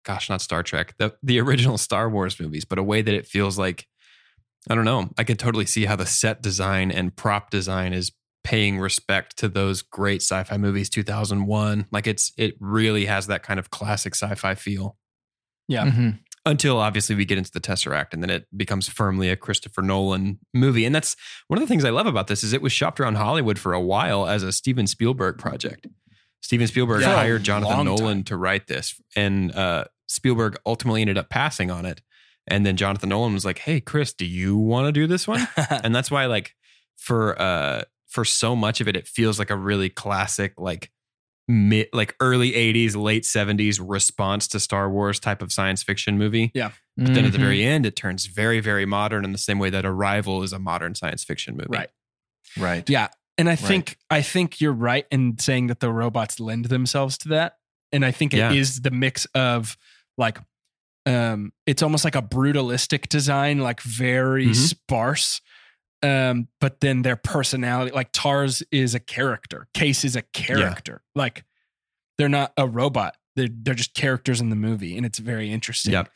[0.04, 3.26] Gosh, not Star Trek, the the original Star Wars movies, but a way that it
[3.26, 3.86] feels like
[4.70, 5.10] I don't know.
[5.18, 8.12] I can totally see how the set design and prop design is
[8.44, 13.60] paying respect to those great sci-fi movies 2001 like it's it really has that kind
[13.60, 14.96] of classic sci-fi feel
[15.68, 15.84] yeah.
[15.86, 16.18] Mhm.
[16.44, 20.38] Until obviously we get into the tesseract and then it becomes firmly a christopher nolan
[20.52, 21.14] movie and that's
[21.48, 23.72] one of the things i love about this is it was shopped around hollywood for
[23.72, 25.86] a while as a steven spielberg project
[26.40, 27.14] steven spielberg Yeah.
[27.14, 28.24] hired jonathan nolan time.
[28.24, 32.02] to write this and uh, spielberg ultimately ended up passing on it
[32.48, 35.46] and then jonathan nolan was like hey chris do you want to do this one
[35.70, 36.54] and that's why like
[36.96, 40.90] for uh for so much of it it feels like a really classic like
[41.48, 46.52] mid like early 80s late 70s response to star wars type of science fiction movie
[46.54, 46.70] Yeah.
[46.96, 49.68] but then at the very end it turns very very modern in the same way
[49.70, 51.90] that arrival is a modern science fiction movie Right.
[52.58, 52.88] right.
[52.88, 53.08] Yeah.
[53.38, 57.30] And I think I think you're right in saying that the robots lend themselves to
[57.30, 57.56] that.
[57.90, 58.80] And I think it is Yeah.
[58.84, 59.76] the mix of
[60.16, 60.38] like
[61.06, 64.54] um it's almost like a brutalistic design, like very Mhm.
[64.54, 65.40] sparse.
[66.02, 71.02] Um, but then their personality, like Tars is a character, Case is a character.
[71.14, 71.44] Like
[72.18, 73.16] they're not a robot.
[73.36, 75.92] They're they're just characters in the movie, and it's very interesting.
[75.92, 76.10] Yep.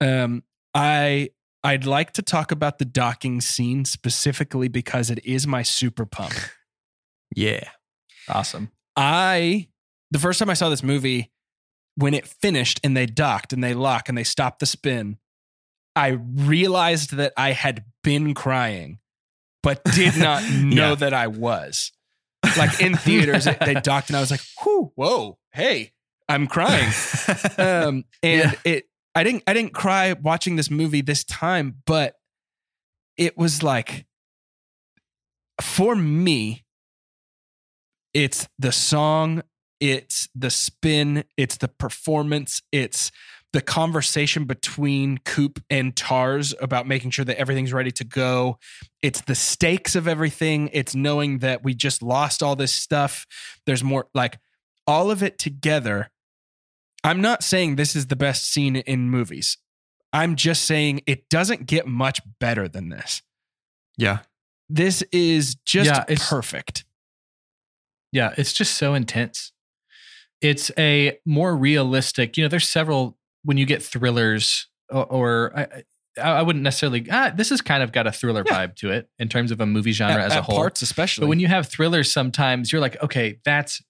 [0.00, 0.42] Um,
[0.74, 1.30] I
[1.62, 6.34] I'd like to talk about the docking scene specifically because it is my super pump.
[7.36, 7.68] yeah
[8.28, 8.70] Awesome.
[8.96, 9.68] I
[10.10, 11.30] the first time I saw this movie,
[11.96, 15.18] when it finished and they docked and they lock and they stopped the spin,
[15.96, 18.98] I realized that I had been crying,
[19.62, 20.94] but did not know Yeah.
[20.96, 21.92] that I was.
[22.56, 25.92] Like in theaters, they docked and I was like, "Whoo, whoa, hey,
[26.28, 26.90] I'm crying."
[27.58, 28.84] um, and it
[29.14, 32.14] I didn't I didn't cry watching this movie this time, but
[33.16, 34.06] it was like
[35.60, 36.64] for me,
[38.14, 39.42] it's the song,
[39.80, 43.10] it's the spin, it's the performance, it's
[43.52, 48.58] the conversation between Coop and Tars about making sure that everything's ready to go.
[49.02, 50.68] It's the stakes of everything.
[50.72, 53.26] It's knowing that we just lost all this stuff.
[53.64, 54.38] There's more like
[54.86, 56.10] all of it together.
[57.04, 59.56] I'm not saying this is the best scene in movies.
[60.12, 63.22] I'm just saying it doesn't get much better than this.
[63.96, 64.20] yeah
[64.68, 66.84] This is just Yeah, it's- perfect.
[68.12, 69.52] Yeah, it's just so intense.
[70.40, 73.17] It's a more realistic, you know, there's several
[73.48, 75.82] when you get thrillers or, or I,
[76.20, 78.66] I wouldn't necessarily, ah, this has kind of got a thriller Yeah.
[78.66, 80.56] vibe to it in terms of a movie genre At- as a whole.
[80.56, 81.22] parts especially.
[81.22, 83.80] But when you have thrillers, sometimes you're like, okay, that's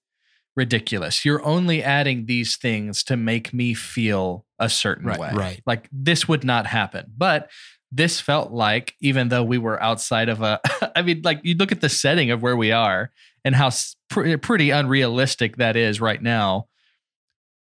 [0.55, 1.25] ridiculous.
[1.25, 5.29] You're only adding these things to make me feel a certain Right, way.
[5.33, 5.61] right.
[5.65, 7.11] Like this would not happen.
[7.17, 7.49] But
[7.91, 10.59] this felt like, even though we were outside of a,
[10.95, 13.11] I mean, like you look at the setting of where we are
[13.43, 13.71] and how
[14.09, 16.67] pre- pretty unrealistic that is right now.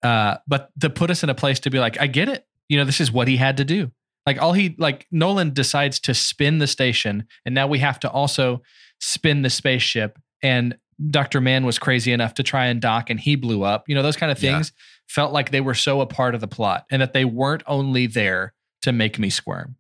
[0.06, 2.46] Uh, but to put us in a place to be like, I get it.
[2.68, 3.90] You know, this is what he had to do.
[4.26, 8.10] Like all he like Nolan decides to spin the station, and now we have to
[8.10, 8.62] also
[9.00, 10.18] spin the spaceship.
[10.42, 10.76] And
[11.10, 11.40] Dr.
[11.40, 13.84] Mann was crazy enough to try and dock and he blew up.
[13.88, 14.54] You know, those kind of Yeah.
[14.54, 14.72] things
[15.08, 18.06] felt like they were so a part of the plot and that they weren't only
[18.06, 19.76] there to make me squirm.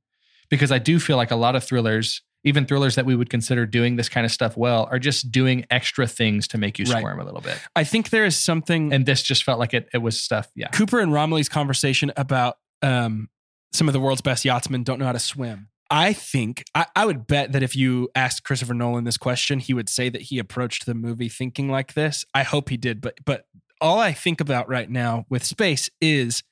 [0.50, 3.66] Because I do feel like a lot of thrillers, even thrillers that we would consider
[3.66, 7.00] doing this kind of stuff well, are just doing extra things to make you Right.
[7.00, 7.58] squirm a little bit.
[7.74, 10.68] I think there is something And this just felt like it it was stuff, yeah.
[10.68, 13.28] Cooper and Romilly's conversation about um,
[13.72, 15.68] some of the world's best yachtsmen don't know how to swim.
[15.90, 19.72] I think I, I would bet that if you asked Christopher Nolan this question, he
[19.74, 22.24] would say that he approached the movie thinking like this.
[22.34, 23.46] I hope he did, but but
[23.80, 26.42] all I think about right now with space is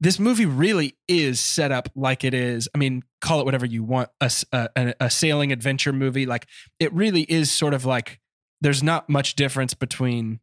[0.00, 2.68] this movie really is set up like it is.
[2.74, 6.26] I mean, call it whatever you want—a sailing adventure movie.
[6.26, 6.46] Like
[6.78, 8.20] it really is sort of like
[8.60, 10.40] there's not much difference between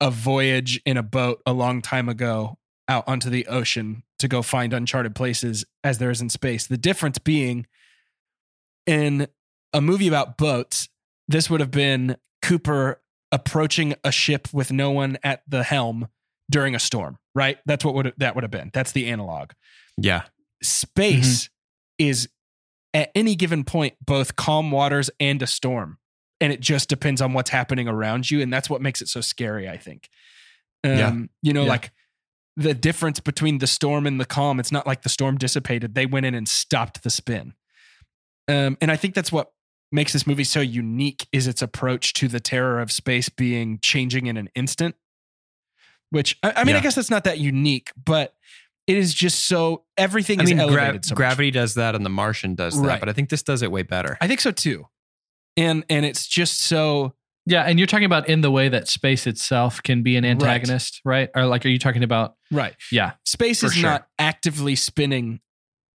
[0.00, 4.42] a voyage in a boat a long time ago out onto the ocean to go
[4.42, 6.66] find uncharted places as there is in space.
[6.66, 7.66] The difference being
[8.86, 9.28] in
[9.72, 10.88] a movie about boats,
[11.26, 13.00] this would have been Cooper
[13.32, 16.08] approaching a ship with no one at the helm
[16.50, 17.58] during a storm, right?
[17.66, 18.70] That's what would that would have been.
[18.72, 19.50] That's the analog.
[19.96, 20.22] yeah
[20.62, 21.50] Space
[21.98, 22.28] is
[22.92, 25.98] at any given point both calm waters and a storm.
[26.40, 28.40] And it just depends on what's happening around you.
[28.40, 30.08] And that's what makes it so scary, I think.
[30.82, 31.14] Um, Yeah.
[31.42, 31.68] You know, Yeah.
[31.68, 31.92] like
[32.56, 35.94] the difference between the storm and the calm, it's not like the storm dissipated.
[35.94, 37.54] They went in and stopped the spin.
[38.48, 39.52] Um, and I think that's what
[39.90, 44.26] makes this movie so unique is its approach to the terror of space being changing
[44.26, 44.94] in an instant.
[46.14, 48.34] Which I, I mean, I guess that's not that unique, but
[48.86, 51.04] it is just so everything I is mean, gra- elevated.
[51.06, 51.16] so much.
[51.16, 53.00] gravity does that, and The Martian does that, Right.
[53.00, 54.16] but I think this does it way better.
[54.20, 54.86] I think so too,
[55.56, 57.14] and and it's just so
[57.46, 61.00] Yeah, and you're talking about in the way that space itself can be an antagonist,
[61.04, 61.28] right?
[61.34, 62.36] Or like, are you talking about?
[62.50, 62.74] right.
[62.92, 63.82] Yeah, Space is sure.
[63.90, 65.40] not actively spinning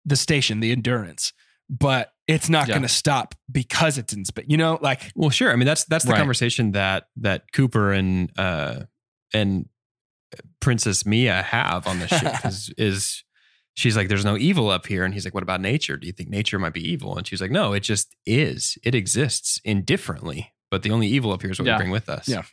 [0.06, 1.34] the station, the endurance,
[1.70, 2.74] but it's not Yeah.
[2.76, 4.46] going to stop because it's in space.
[4.48, 5.52] You know, like Well, sure.
[5.52, 6.18] I mean, that's that's the Right.
[6.20, 8.82] conversation that that Cooper and uh
[9.34, 9.68] and
[10.60, 13.24] Princess Mia have on the ship is is
[13.76, 15.98] she's like, "There's no evil up here," and he's like, "What about nature?
[15.98, 18.78] Do you think nature might be evil?" And she's like, "No, it just is.
[18.84, 21.76] It exists indifferently, but the only evil up here is what Yeah.
[21.78, 22.44] we bring with us." Yeah.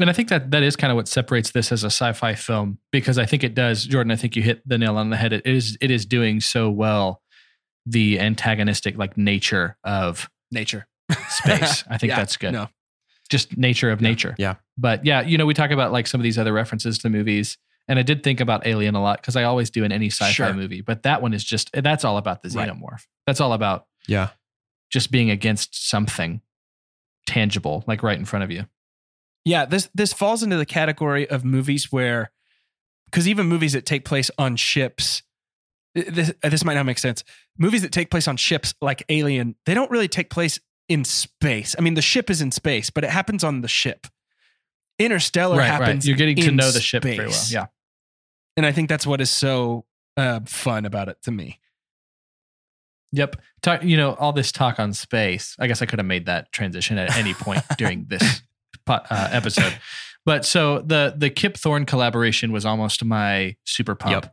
[0.00, 2.78] and I think that that is kind of what separates this as a sci-fi film
[2.92, 4.12] because I think it does, Jordan.
[4.12, 5.32] I think you hit the nail on the head.
[5.32, 7.20] It is it is doing so well
[7.86, 10.86] the antagonistic like nature of nature.
[11.30, 11.84] space.
[11.90, 12.52] I think Yeah, that's good.
[12.52, 12.68] No,
[13.28, 14.34] Just nature of nature.
[14.38, 14.54] Yeah.
[14.76, 17.58] But yeah, you know, we talk about like some of these other references to movies.
[17.88, 20.30] And I did think about Alien a lot because I always do in any sci-fi
[20.32, 20.52] Sure.
[20.54, 20.80] movie.
[20.82, 22.68] But that one is just eh, that's all about the Right.
[22.70, 23.06] xenomorph.
[23.26, 24.30] That's all about Yeah.
[24.90, 26.40] just being against something
[27.26, 28.66] tangible, like right in front of you.
[29.44, 29.64] yeah.
[29.64, 32.30] This this falls into the category of movies where,
[33.06, 35.22] because even movies that take place on ships,
[35.96, 37.24] eh, this eh, this might not make sense.
[37.58, 41.76] Movies that take place on ships like Alien, they don't really take place in space.
[41.78, 44.06] I mean, the ship is in space, but it happens on the ship.
[44.98, 46.08] Interstellar happens.
[46.08, 47.44] You're getting to know the ship very well.
[47.50, 47.66] Yeah.
[48.56, 49.84] and I think that's what is so
[50.16, 51.60] uh, fun about it to me.
[53.12, 53.36] Yep.
[53.62, 55.56] Talk, you know, all this talk on space.
[55.58, 58.42] I guess I could have made that transition at any point during this
[58.86, 59.78] uh, episode.
[60.26, 64.26] But so the the Kip Thorne collaboration was almost my super pump.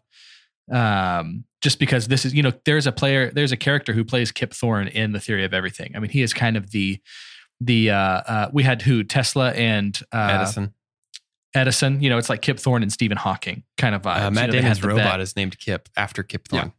[0.71, 4.31] Um, just because this is, you know, there's a player, there's a character who plays
[4.31, 5.93] Kip Thorne in the Theory of Everything.
[5.95, 7.01] I mean, he is kind of the
[7.59, 10.75] the uh, uh we had who Tesla and uh, Edison.
[11.55, 12.01] Edison.
[12.03, 14.21] You know, it's like Kip Thorne and Stephen Hawking kind of vibes.
[14.21, 15.19] Uh, You Matt know, Damon's robot vet.
[15.21, 16.59] is named Kip after Kip Yeah.
[16.61, 16.73] Thorne.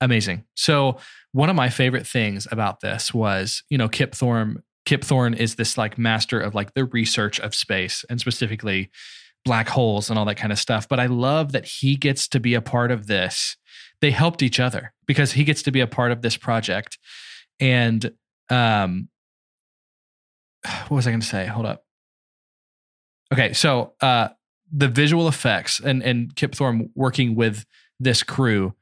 [0.00, 0.44] amazing.
[0.54, 0.98] So
[1.32, 4.62] one of my favorite things about this was, you know, Kip Thorne.
[4.84, 8.90] Kip Thorne is this like master of like the research of space and specifically
[9.44, 10.88] black holes and all that kind of stuff.
[10.88, 13.56] But I love that he gets to be a part of this.
[14.00, 16.98] They helped each other because he gets to be a part of this project.
[17.58, 18.12] And
[18.48, 19.08] um,
[20.62, 21.46] what was I going to say?
[21.46, 21.84] Hold up.
[23.32, 24.28] Okay, so uh,
[24.72, 27.64] the visual effects and and Kip Thorne working with
[28.00, 28.74] this crew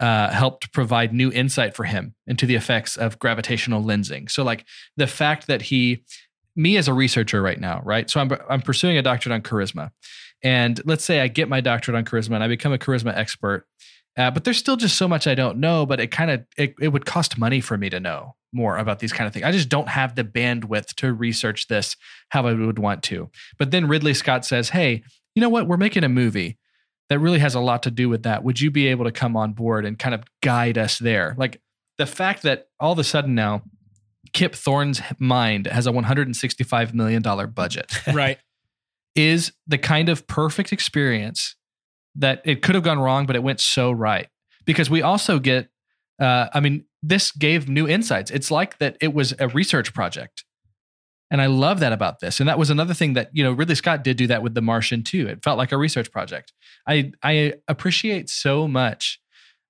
[0.00, 4.30] uh, helped provide new insight for him into the effects of gravitational lensing.
[4.30, 4.66] So, like
[4.96, 6.02] the fact that he,
[6.56, 8.10] me as a researcher right now, right?
[8.10, 9.90] So I'm I'm pursuing a doctorate on charisma,
[10.42, 13.66] and let's say I get my doctorate on charisma and I become a charisma expert.
[14.16, 15.86] Uh, but there's still just so much I don't know.
[15.86, 19.00] But it kind of it, it would cost money for me to know more about
[19.00, 19.44] these kind of things.
[19.44, 21.96] I just don't have the bandwidth to research this
[22.28, 23.30] how I would want to.
[23.58, 25.02] But then Ridley Scott says, "Hey,
[25.34, 25.66] you know what?
[25.66, 26.58] We're making a movie
[27.10, 28.44] that really has a lot to do with that.
[28.44, 31.34] Would you be able to come on board and kind of guide us there?
[31.36, 31.60] Like
[31.98, 33.62] the fact that all of a sudden now
[34.32, 38.38] Kip Thorne's mind has a $165 million budget Right.
[39.14, 41.56] is the kind of perfect experience
[42.16, 44.28] that it could have gone wrong, but it went so right.
[44.64, 45.68] Because we also get,
[46.20, 48.30] uh, I mean, this gave new insights.
[48.30, 50.44] It's like that it was a research project.
[51.30, 52.38] And I love that about this.
[52.38, 54.62] And that was another thing that, you know, Ridley Scott did do that with The
[54.62, 55.26] Martian too.
[55.26, 56.52] It felt like a research project.
[56.86, 59.20] I I appreciate so much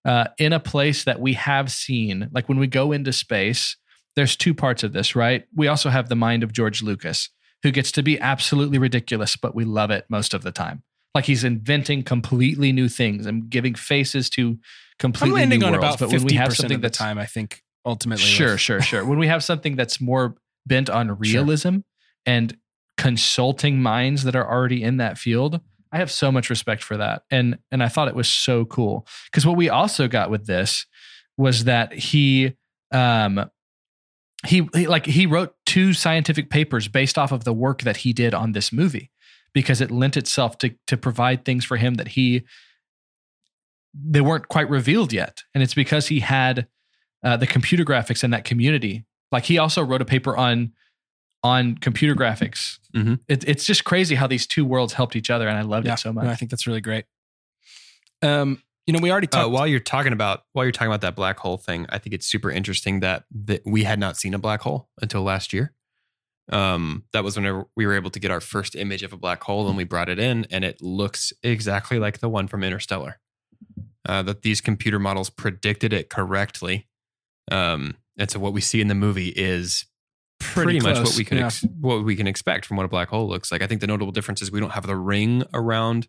[0.04, 3.76] uh, in a place that we have seen, like when we go into space,
[4.16, 5.44] there's two parts of this, right?
[5.54, 7.30] We also have the mind of George Lucas,
[7.62, 10.82] who gets to be absolutely ridiculous, but we love it most of the time.
[11.14, 14.58] Like he's inventing completely new things and giving faces to
[14.98, 15.84] completely I'm landing new on worlds.
[15.84, 17.18] about but when we have something of the time.
[17.18, 18.24] I think ultimately.
[18.24, 19.04] Sure, with- sure, sure.
[19.04, 20.36] When we have something that's more
[20.66, 21.78] bent on realism
[22.26, 22.56] and
[22.96, 25.60] consulting minds that are already in that field,
[25.92, 27.22] I have so much respect for that.
[27.30, 29.06] And and I thought it was so cool.
[29.26, 30.86] Because what we also got with this
[31.36, 32.54] was that he
[32.90, 33.50] um
[34.46, 38.12] he, he like he wrote two scientific papers based off of the work that he
[38.12, 39.10] did on this movie
[39.54, 42.42] because it lent itself to to provide things for him that he
[43.94, 45.44] they weren't quite revealed yet.
[45.54, 46.66] And it's because he had
[47.22, 49.04] uh, the computer graphics in that community.
[49.32, 50.72] Like he also wrote a paper on
[51.42, 52.78] on computer graphics.
[52.94, 53.20] Mhm.
[53.28, 55.92] It, it's just crazy how these two worlds helped each other, and I loved Yeah,
[55.94, 56.24] it so much.
[56.26, 57.04] I think that's really great.
[58.22, 59.50] Um, you know, we already Uh, talked.
[59.52, 62.26] while you're talking about while you're talking about that black hole thing, I think it's
[62.26, 65.72] super interesting that that we had not seen a black hole until last year.
[66.52, 69.42] Um, that was whenever we were able to get our first image of a black
[69.42, 73.18] hole, and we brought it in, and it looks exactly like the one from Interstellar.
[74.06, 76.86] Uh, that these computer models predicted it correctly.
[77.50, 79.86] Um, And so what we see in the movie is
[80.38, 81.46] pretty, much what we can yeah.
[81.46, 83.62] ex- what we can expect from what a black hole looks like.
[83.62, 86.08] I think the notable difference is we don't have the ring around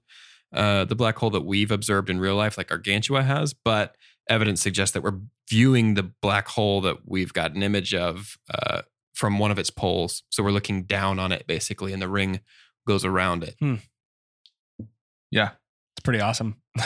[0.54, 3.96] uh, the black hole that we've observed in real life, like Gargantua has, but
[4.30, 5.20] evidence suggests that we're
[5.50, 8.82] viewing the black hole that we've got an image of uh,
[9.16, 10.22] from one of its poles.
[10.30, 12.42] So we're looking down on it basically, and the ring
[12.88, 13.56] goes around it.
[15.32, 15.52] Yeah.
[15.96, 16.58] It's pretty awesome.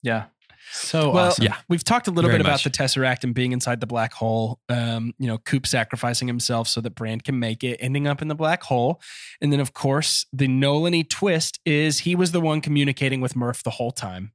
[0.00, 0.26] Yeah.
[0.70, 1.44] So well, awesome.
[1.46, 1.56] Yeah.
[1.68, 2.64] we've talked a little Very bit about much.
[2.64, 4.60] the Tesseract and being inside the black hole.
[4.68, 8.28] Um, you know, Coop sacrificing himself so that Brand can make it, ending up in
[8.28, 9.00] the black hole.
[9.40, 13.64] And then, of course, the Nolan twist is he was the one communicating with Murph
[13.64, 14.30] the whole time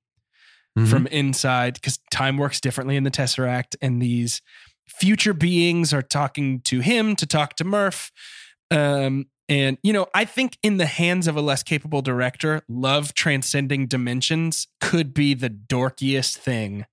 [0.77, 0.89] Mhm.
[0.89, 4.41] from inside because time works differently in the Tesseract, and these
[4.87, 8.11] future beings are talking to him to talk to Murph.
[8.71, 13.13] Um, and you know, I think in the hands of a less capable director, love
[13.13, 16.85] transcending dimensions could be the dorkiest thing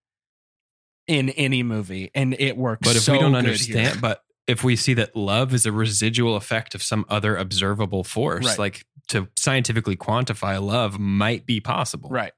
[1.07, 2.86] in any movie, and it works.
[2.86, 3.99] But if so we don't understand, here.
[4.01, 8.45] but if we see that love is a residual effect of some other observable force,
[8.47, 8.59] Right.
[8.59, 12.11] like to scientifically quantify love might be possible.
[12.11, 12.32] right,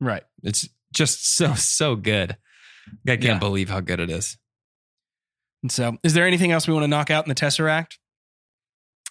[0.00, 0.22] right.
[0.42, 2.36] It's just so, so good.
[3.06, 3.38] I can't Yeah.
[3.38, 4.38] believe how good it is.
[5.66, 7.98] And so, is there anything else we want to knock out in the Tesseract?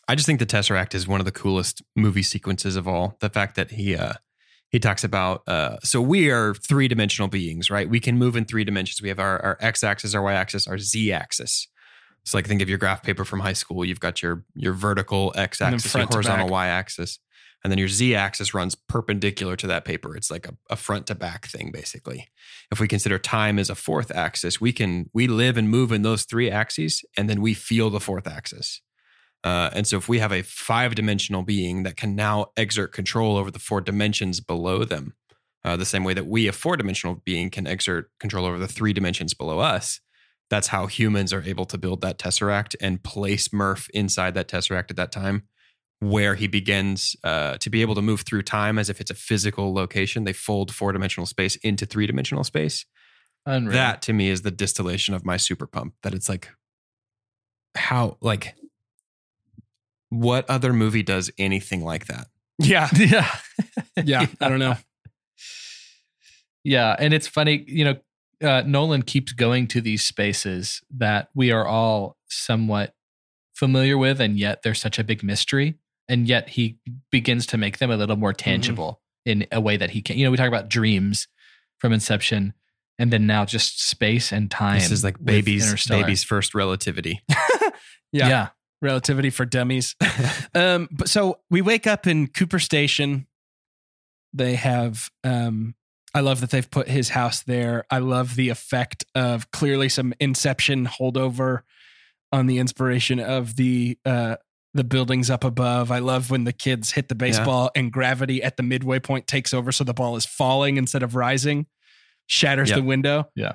[0.07, 3.17] I just think the Tesseract is one of the coolest movie sequences of all.
[3.19, 4.13] The fact that he uh
[4.69, 7.89] he talks about uh so we are three dimensional beings, right?
[7.89, 9.01] We can move in three dimensions.
[9.01, 11.67] We have our, our x axis, our y axis, our z axis.
[12.23, 13.83] So like think of your graph paper from high school.
[13.83, 17.19] You've got your your vertical x axis, your horizontal y axis,
[17.65, 20.15] and then your z axis runs perpendicular to that paper.
[20.15, 22.27] It's like a, a front to back thing, basically.
[22.71, 26.03] If we consider time as a fourth axis, we can we live and move in
[26.03, 28.81] those three axes, and then we feel the fourth axis.
[29.43, 33.35] Uh, and so, if we have a five dimensional being that can now exert control
[33.35, 35.15] over the four dimensions below them,
[35.63, 38.67] uh, the same way that we, a four dimensional being, can exert control over the
[38.67, 40.01] three dimensions below us,
[40.51, 44.91] that's how humans are able to build that tesseract and place Murph inside that tesseract
[44.91, 45.47] at that time,
[45.99, 49.15] where he begins uh, to be able to move through time as if it's a
[49.15, 50.23] physical location.
[50.23, 52.85] They fold four dimensional space into three dimensional space.
[53.45, 53.73] Unreal.
[53.73, 55.93] That to me is the distillation of my super pump.
[56.03, 56.49] That it's like,
[57.75, 58.55] how, like,
[60.09, 62.27] what other movie does anything like that?
[62.57, 63.29] Yeah, yeah.
[64.03, 64.25] yeah.
[64.41, 64.75] I don't know.
[66.63, 67.95] Yeah, and it's funny, you know,
[68.41, 72.93] uh, Nolan keeps going to these spaces that we are all somewhat
[73.53, 75.75] familiar with, and yet they're such a big mystery,
[76.07, 76.77] and yet he
[77.11, 80.17] begins to make them a little more tangible in a way that he can.
[80.17, 81.27] You know, we talk about dreams
[81.79, 82.53] from Inception,
[82.99, 84.79] and then now just space and time.
[84.79, 87.21] This is like baby's baby's first relativity.
[88.15, 88.29] Yeah.
[88.29, 88.47] yeah.
[88.81, 89.95] Relativity for dummies.
[90.55, 93.27] um, but so we wake up in Cooper Station.
[94.33, 95.75] They have um
[96.13, 97.83] I love that they've put his house there.
[97.89, 101.61] I love the effect of clearly some inception holdover
[102.31, 104.37] on the inspiration of the uh
[104.75, 105.89] the buildings up above.
[105.89, 109.53] I love when the kids hit the baseball and gravity at the midway point takes
[109.53, 111.65] over so the ball is falling instead of rising,
[112.27, 112.77] shatters Yep.
[112.79, 113.29] the window.
[113.35, 113.53] Yeah.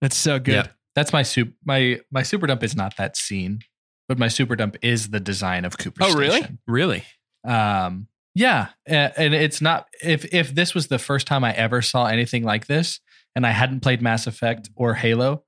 [0.00, 0.54] That's so good.
[0.54, 0.72] Yep.
[0.94, 1.52] That's my soup.
[1.64, 3.60] My my super dump is not that scene,
[4.08, 6.02] but my super dump is the design of Cooper.
[6.04, 6.38] Oh, really?
[6.38, 6.58] Station.
[6.66, 7.04] Really?
[7.44, 12.06] Um, yeah, and it's not if if this was the first time I ever saw
[12.06, 13.00] anything like this,
[13.34, 15.44] and I hadn't played Mass Effect or Halo,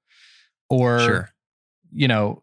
[0.71, 1.31] or Sure.
[1.93, 2.43] you know,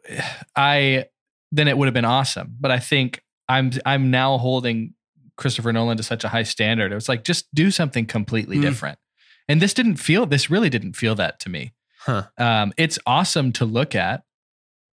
[0.56, 1.06] I
[1.52, 2.56] then it would have been awesome.
[2.60, 4.94] But I think I'm I'm now holding
[5.38, 6.92] Christopher Nolan to such a high standard.
[6.92, 8.62] It was like just do something completely Mm.
[8.62, 9.00] different.
[9.48, 11.74] And this didn't feel this really didn't feel that to me.
[12.00, 12.24] Huh.
[12.38, 14.24] Um, it's awesome to look at,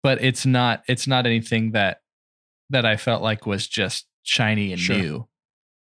[0.02, 2.00] but it's not it's not anything that
[2.70, 4.96] that I felt like was just shiny and Sure.
[4.96, 5.28] new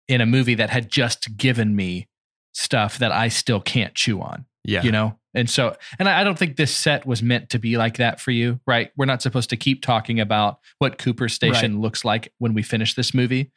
[0.07, 2.07] in a movie that had just given me
[2.53, 4.83] stuff that I still can't chew on Yeah.
[4.83, 7.97] you know and so and I, don't think this set was meant to be like
[7.97, 12.03] that for you right we're not supposed to keep talking about what cooper station looks
[12.03, 13.51] like when we finish this movie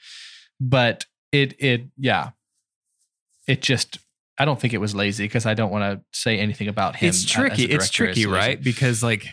[0.60, 2.30] but it it yeah
[3.46, 3.98] it just
[4.38, 7.08] i don't think it was lazy because i don't want to say anything about him
[7.08, 7.64] it's tricky.
[7.64, 8.62] It's tricky, right?
[8.62, 9.26] Because like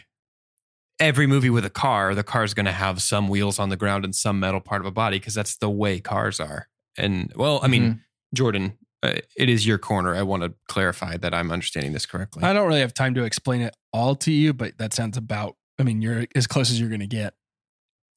[0.99, 4.05] every movie with a car, the car's going to have some wheels on the ground
[4.05, 6.67] and some metal part of a body because that's the way cars are.
[6.97, 7.99] And well, I mean, Mm-hmm.
[8.33, 8.77] Jordan,
[9.35, 10.15] it is your corner.
[10.15, 12.43] I want to clarify that I'm understanding this correctly.
[12.43, 15.55] I don't really have time to explain it all to you, but that sounds about
[15.79, 17.33] I mean, you're as close as you're gonna get.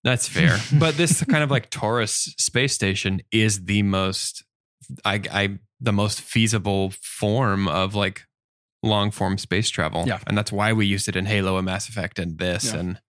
[0.05, 0.59] That's fair.
[0.79, 4.45] but this kind of like torus space station is the most
[5.05, 8.23] I I the most feasible form of like
[8.83, 10.05] long form space travel.
[10.07, 10.21] Yeah.
[10.27, 12.79] And that's why we used it in Halo and Mass Effect and this Yeah.
[12.81, 13.01] and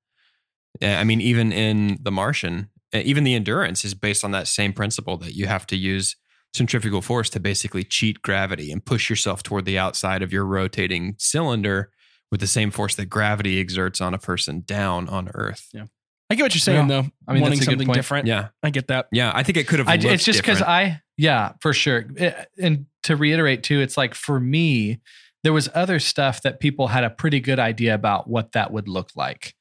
[0.81, 4.47] uh, I mean even in The Martian, uh, even the endurance is based on that
[4.47, 6.15] same principle that you have to use
[6.53, 11.15] centrifugal force to basically cheat gravity and push yourself toward the outside of your rotating
[11.17, 11.91] cylinder
[12.31, 15.67] with the same force that gravity exerts on a person down on Earth.
[15.73, 15.85] Yeah.
[16.29, 17.01] I get what you're saying Yeah.
[17.01, 17.07] though.
[17.27, 18.27] I mean, wanting that's a good something different.
[18.27, 19.07] Yeah, I get that.
[19.11, 19.31] yeah.
[19.33, 19.87] I think it could have.
[19.87, 20.61] I, looked it's just because.
[20.61, 22.05] I, yeah, for sure.
[22.15, 24.99] It- and to reiterate too, it's like for me,
[25.43, 28.87] there was other stuff that people had a pretty good idea about what that would
[28.87, 29.55] look like,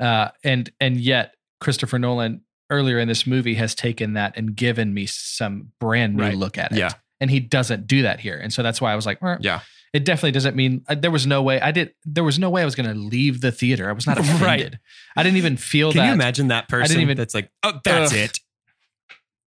[0.00, 4.94] uh, and and yet Christopher Nolan earlier in this movie has taken that and given
[4.94, 6.36] me some brand new Right.
[6.36, 6.78] look at it.
[6.78, 6.90] Yeah.
[7.20, 9.60] and he doesn't do that here, and so that's why I was like, "Eh." Yeah.
[9.92, 11.94] It definitely doesn't mean I, there was no way I did.
[12.04, 13.88] There was no way I was going to leave the theater.
[13.88, 14.42] I was not offended.
[14.42, 14.74] Right.
[15.16, 16.06] I didn't even feel Can that.
[16.08, 18.18] you imagine that person even- that's like, oh, that's Ugh.
[18.18, 18.40] it.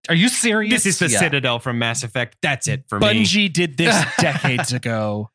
[0.07, 0.71] Are you serious?
[0.71, 1.19] This is the Yeah.
[1.19, 2.37] Citadel from Mass Effect.
[2.43, 3.07] That's it for me.
[3.07, 5.31] Bungie did this decades ago.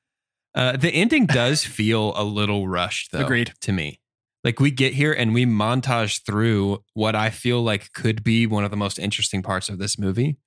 [0.55, 3.21] Uh, the ending does feel a little rushed, though.
[3.25, 3.53] Agreed.
[3.63, 4.00] To me,
[4.45, 8.65] like we get here and we montage through what I feel like could be one
[8.65, 10.39] of the most interesting parts of this movie.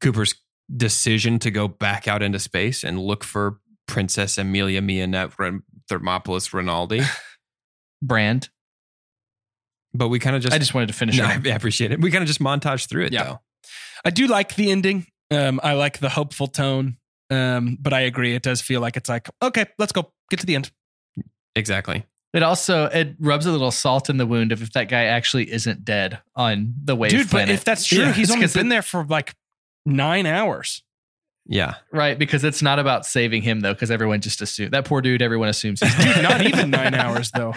[0.00, 0.34] Cooper's
[0.74, 5.32] decision to go back out into space and look for Princess Amelia Mignonette
[5.90, 7.04] Thermopolis Renaldi.
[8.02, 8.48] brand.
[9.94, 11.46] But we kind of just, I just wanted to finish No, it.
[11.46, 12.00] I appreciate it.
[12.00, 13.24] We kind of just montage through it, Yeah.
[13.24, 13.40] though.
[14.04, 15.06] I do like the ending.
[15.30, 16.98] Um, I like the hopeful tone.
[17.30, 20.46] Um, but I agree, it does feel like it's like, okay, let's go get to
[20.46, 20.70] the end.
[21.56, 22.06] Exactly.
[22.34, 25.50] It also it rubs a little salt in the wound of if that guy actually
[25.50, 28.70] isn't dead on the wave Dude, but if that's true, Yeah, he's only been it-
[28.70, 29.34] there for like
[29.86, 30.82] nine hours.
[31.50, 31.76] Yeah.
[31.92, 35.22] right, because it's not about saving him though, because everyone just assumes that poor dude.
[35.22, 37.54] Everyone assumes he's Dude, not even nine hours though.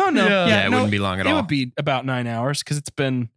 [0.00, 0.28] Oh no, Yeah.
[0.28, 1.34] yeah, Yeah, it no, wouldn't be long at it all.
[1.38, 3.28] It would be about nine hours because it's been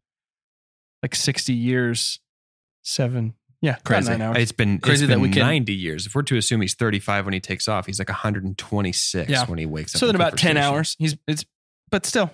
[1.04, 2.20] like sixty years,
[2.82, 4.10] seven, yeah, Crazy.
[4.10, 4.38] nine hours.
[4.40, 6.06] It's been Crazy it's that been we can- 90 years.
[6.08, 9.46] If we're to assume he's 35 when he takes off, he's like 126 Yeah.
[9.46, 10.00] when he wakes up.
[10.00, 10.96] so in then about ten hours.
[11.00, 11.46] He's it's,
[11.90, 12.32] but still,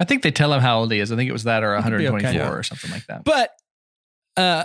[0.00, 1.12] I think they tell him how old he is.
[1.12, 2.38] I think it was that or He could be 124 okay.
[2.38, 2.58] Yeah.
[2.58, 3.24] or something like that.
[3.24, 3.50] But
[4.36, 4.64] uh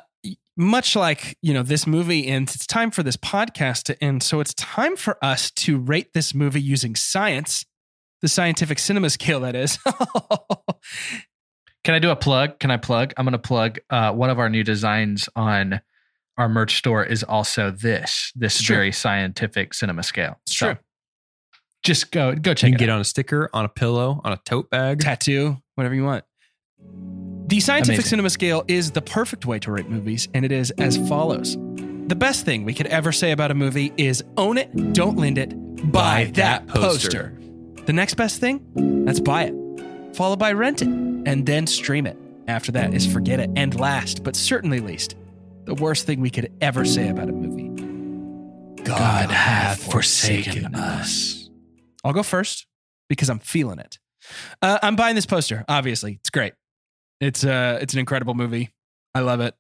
[0.60, 4.24] much like, you know, this movie ends, it's time for this podcast to end.
[4.24, 7.64] So it's time for us to rate this movie using science,
[8.24, 9.78] the scientific cinema scale that is.
[11.84, 12.60] Can I do a plug?
[12.60, 13.14] Can I plug?
[13.18, 15.82] I'm going to plug uh, one of our new designs on
[16.38, 18.76] our merch store is also this this It's true.
[18.76, 20.40] very scientific cinema scale.
[20.46, 20.78] It's So true.
[21.84, 22.70] Just go go check.
[22.70, 22.96] You can it get out.
[22.96, 25.00] on a sticker, on a pillow, on a tote bag.
[25.00, 26.24] Tattoo, whatever you want.
[27.48, 28.10] The scientific Amazing.
[28.10, 31.56] cinema scale is the perfect way to rate movies, and it is as follows.
[32.08, 35.38] The best thing we could ever say about a movie is own it, don't lend
[35.38, 35.52] it,
[35.92, 37.32] buy, Buy that that poster.
[37.34, 37.84] poster.
[37.86, 38.62] The next best thing,
[39.06, 40.16] that's buy it.
[40.16, 42.18] Followed by rent it, and then stream it.
[42.50, 43.50] After that is forget it.
[43.56, 45.16] And last, but certainly least,
[45.68, 47.68] the worst thing we could ever say about a movie.
[48.84, 51.50] God hath forsaken us.
[52.06, 52.66] I'll go first
[53.10, 54.00] because I'm feeling it.
[54.62, 55.66] Uh, I'm buying this poster.
[55.68, 56.54] Obviously, it's great.
[57.20, 58.74] It's uh, it's an incredible movie.
[59.14, 59.56] I love it.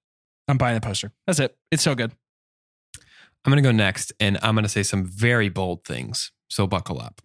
[0.48, 1.12] I'm buying the poster.
[1.26, 1.58] That's it.
[1.72, 2.14] It's so good.
[3.44, 6.32] I'm going to go next and I'm going to say some very bold things.
[6.50, 7.22] So buckle up.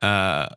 [0.00, 0.48] Uh,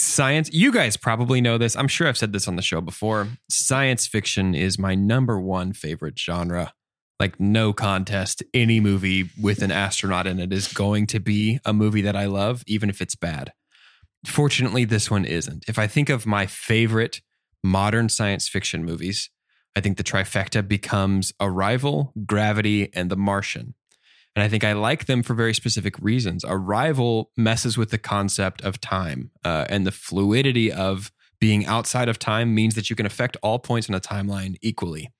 [0.00, 1.76] science, you guys probably know this.
[1.76, 3.28] I'm sure I've said this on the show before.
[3.50, 6.72] Science fiction is my number one favorite genre.
[7.20, 8.42] Like, no contest.
[8.54, 12.26] Any movie with an astronaut in it is going to be a movie that I
[12.26, 13.52] love, even if it's bad.
[14.24, 15.64] Fortunately, this one isn't.
[15.68, 17.20] If I think of my favorite
[17.64, 19.30] modern science fiction movies,
[19.74, 23.74] I think the trifecta becomes Arrival, Gravity, and The Martian.
[24.38, 26.44] And I think I like them for very specific reasons.
[26.46, 31.10] Arrival messes with the concept of time uh, and the fluidity of
[31.40, 35.10] being outside of time means that you can affect all points in a timeline equally.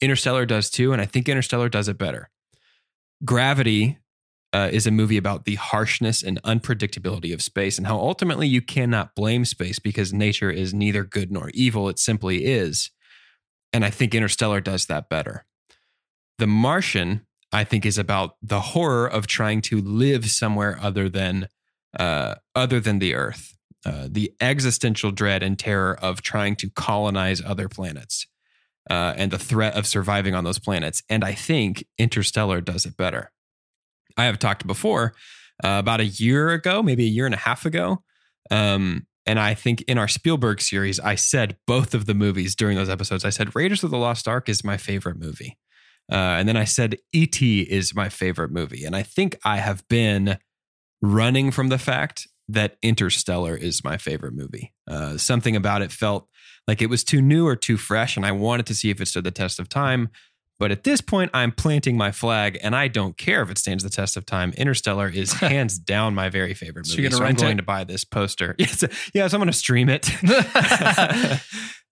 [0.00, 2.30] Interstellar does too, and I think Interstellar does it better.
[3.24, 3.98] Gravity
[4.52, 8.62] uh, is a movie about the harshness and unpredictability of space and how ultimately you
[8.62, 11.88] cannot blame space because nature is neither good nor evil.
[11.88, 12.92] It simply is.
[13.72, 15.46] And I think Interstellar does that better.
[16.38, 21.48] The Martian, I think, is about the horror of trying to live somewhere other than
[21.98, 27.42] uh, other than the Earth, uh, the existential dread and terror of trying to colonize
[27.42, 28.26] other planets,
[28.90, 31.02] uh, and the threat of surviving on those planets.
[31.08, 33.32] And I think Interstellar does it better.
[34.16, 35.14] I have talked before
[35.64, 38.02] uh, about a year ago, maybe a year and a half ago.
[38.50, 42.76] Um, and I think in our Spielberg series, I said both of the movies during
[42.76, 43.24] those episodes.
[43.24, 45.58] I said Raiders of the Lost Ark is my favorite movie.
[46.10, 47.62] Uh, and then I said E.T.
[47.62, 48.84] is my favorite movie.
[48.84, 50.38] And I think I have been
[51.02, 54.72] running from the fact that Interstellar is my favorite movie.
[54.90, 56.28] Uh, something about it felt
[56.66, 58.16] like it was too new or too fresh.
[58.16, 60.08] And I wanted to see if it stood the test of time.
[60.58, 63.84] But at this point, I'm planting my flag, and I don't care if it stands
[63.84, 64.52] the test of time.
[64.56, 67.02] Interstellar is hands down my very favorite So movie.
[67.02, 67.56] you're gonna so I'm going it?
[67.58, 68.56] to buy this poster.
[68.58, 68.82] Yes,
[69.14, 70.10] yes, I'm going to stream it.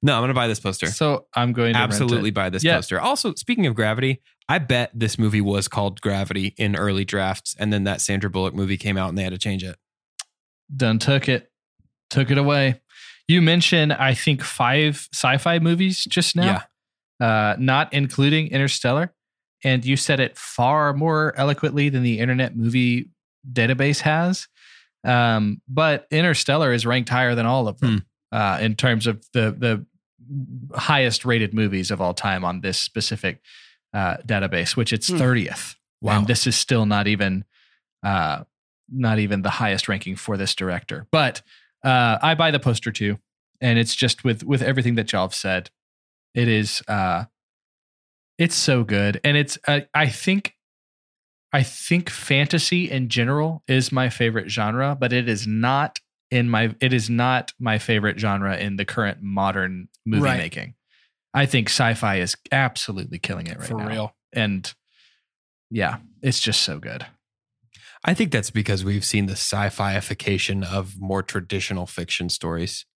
[0.03, 0.87] no, I'm going to buy this poster.
[0.87, 2.77] so I'm going to Absolutely buy this Yeah.
[2.77, 3.01] poster.
[3.01, 7.73] Also, speaking of Gravity, I bet this movie was called Gravity in early drafts, and
[7.73, 9.77] then that Sandra Bullock movie came out, and they had to change it.
[10.75, 11.51] done took it,
[12.11, 12.81] took it away.
[13.29, 16.63] You mentioned, I think, five sci-fi movies just now,
[17.21, 19.13] uh, not including Interstellar,
[19.65, 23.11] and you said it far more eloquently than the Internet Movie
[23.51, 24.49] Database has.
[25.05, 29.53] Um, but Interstellar is ranked higher than all of them uh, in terms of the
[29.57, 29.87] the
[30.77, 33.41] highest rated movies of all time on this specific
[33.95, 35.19] uh, database, which it's Hmm.
[35.19, 35.77] thirtieth.
[36.03, 36.19] Wow.
[36.19, 37.45] And this is still not even
[38.03, 38.45] uh,
[38.93, 41.07] not even the highest ranking for this director.
[41.11, 41.43] But
[41.85, 43.19] uh, I buy the poster too,
[43.61, 45.71] and it's just with with everything that y'all have said,
[46.37, 47.25] it is uh,
[48.39, 50.55] it's so good, and it's uh, I think
[51.53, 55.99] I think fantasy in general is my favorite genre, but it is not
[56.31, 60.39] in my it is not my favorite genre in the current modern movie Right.
[60.39, 60.75] making.
[61.33, 63.89] I think sci-fi is absolutely killing it right For now.
[63.89, 64.17] real.
[64.33, 64.73] And
[65.71, 67.07] yeah, it's just so good.
[68.05, 72.87] I think that's because we've seen the sci-fiification of more traditional fiction stories.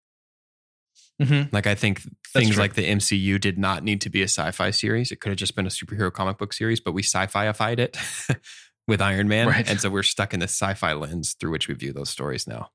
[1.21, 1.55] Mm-hmm.
[1.55, 5.11] Like I think things like the MCU did not need to be a sci-fi series.
[5.13, 7.97] It could have just been a superhero comic book series, but we sci-fiified it
[8.89, 9.69] with Iron Man, Right.
[9.69, 12.71] and so we're stuck in this sci-fi lens through which we view those stories now.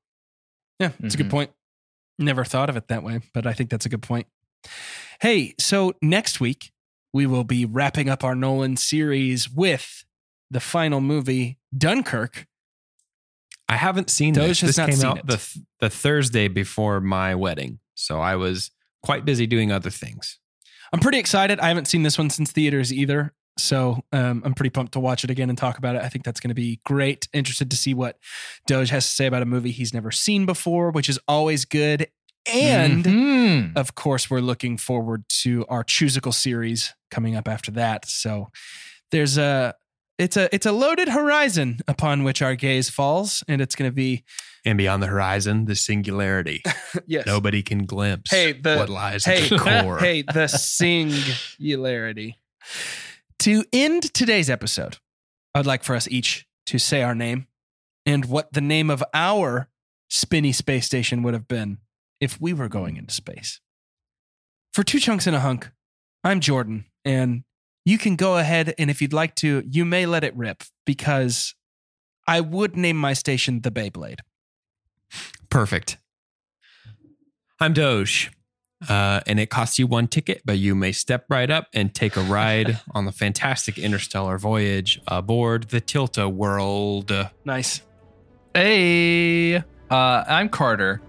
[0.78, 1.30] Yeah, it's a good Mhm.
[1.30, 1.50] point.
[2.18, 4.26] Never thought of it that way, but I think that's a good point.
[5.20, 6.72] Hey, so next week
[7.12, 10.04] we will be wrapping up our Nolan series with
[10.50, 12.46] the final movie, Dunkirk.
[13.68, 14.60] I haven't seen Doge this.
[14.60, 15.26] has This not came seen out it.
[15.26, 18.70] the th- the Thursday before my wedding, so I was
[19.02, 20.38] quite busy doing other things.
[20.92, 21.58] I'm pretty excited.
[21.58, 23.32] I haven't seen this one since theaters either.
[23.58, 26.02] So um, I'm pretty pumped to watch it again and talk about it.
[26.02, 27.26] I think that's going to be great.
[27.32, 28.18] Interested to see what
[28.66, 32.06] Doge has to say about a movie he's never seen before, which is always good.
[32.52, 33.76] And Mhm.
[33.76, 38.06] of course, we're looking forward to our Choosical series coming up after that.
[38.06, 38.50] So
[39.10, 39.74] there's a
[40.18, 43.94] it's a it's a loaded horizon upon which our gaze falls, and it's going to
[43.94, 44.24] be
[44.64, 46.62] And beyond the horizon, the singularity.
[47.06, 47.26] yes.
[47.26, 49.98] Nobody can glimpse Hey, the- what lies hey, at the core.
[49.98, 52.36] hey, the singularity.
[53.40, 54.96] To end today's episode,
[55.54, 57.46] I'd like for us each to say our name
[58.04, 59.68] and what the name of our
[60.08, 61.78] spinny space station would have been
[62.20, 63.60] if we were going into space.
[64.72, 65.70] For two chunks and a hunk,
[66.24, 67.44] I'm Jordan, and
[67.86, 71.54] you can go ahead and if you'd like to, you may let it rip because
[72.26, 74.18] I would name my station the Beyblade.
[75.48, 75.96] Perfect.
[77.60, 78.32] I'm Doge.
[78.86, 82.16] Uh, and it costs you one ticket, but you may step right up and take
[82.16, 87.04] a ride on the fantastic interstellar voyage aboard the Tilt-A-Whirl.
[87.44, 87.82] Nice.
[88.52, 91.00] Hey, uh, I'm Carter,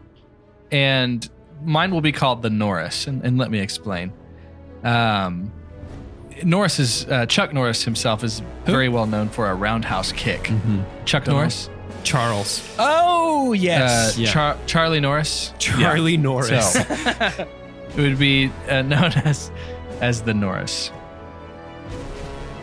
[0.71, 1.27] and
[1.63, 4.13] mine will be called the Norris, and, and let me explain.
[4.83, 5.51] Um,
[6.43, 10.43] Norris is uh, Chuck Norris himself is very well known for a roundhouse kick.
[10.43, 10.81] Mm-hmm.
[11.05, 11.39] Chuck Don't know.
[11.41, 11.69] Norris,
[12.03, 12.75] Charles.
[12.79, 14.17] Oh, yes.
[14.17, 14.31] uh, Yeah.
[14.31, 16.73] Char- Charlie Norris, Charlie Norris.
[16.73, 17.47] So- it
[17.97, 19.51] would be uh, known as
[20.01, 20.91] as the Norris.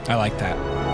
[0.09, 0.94] I like that.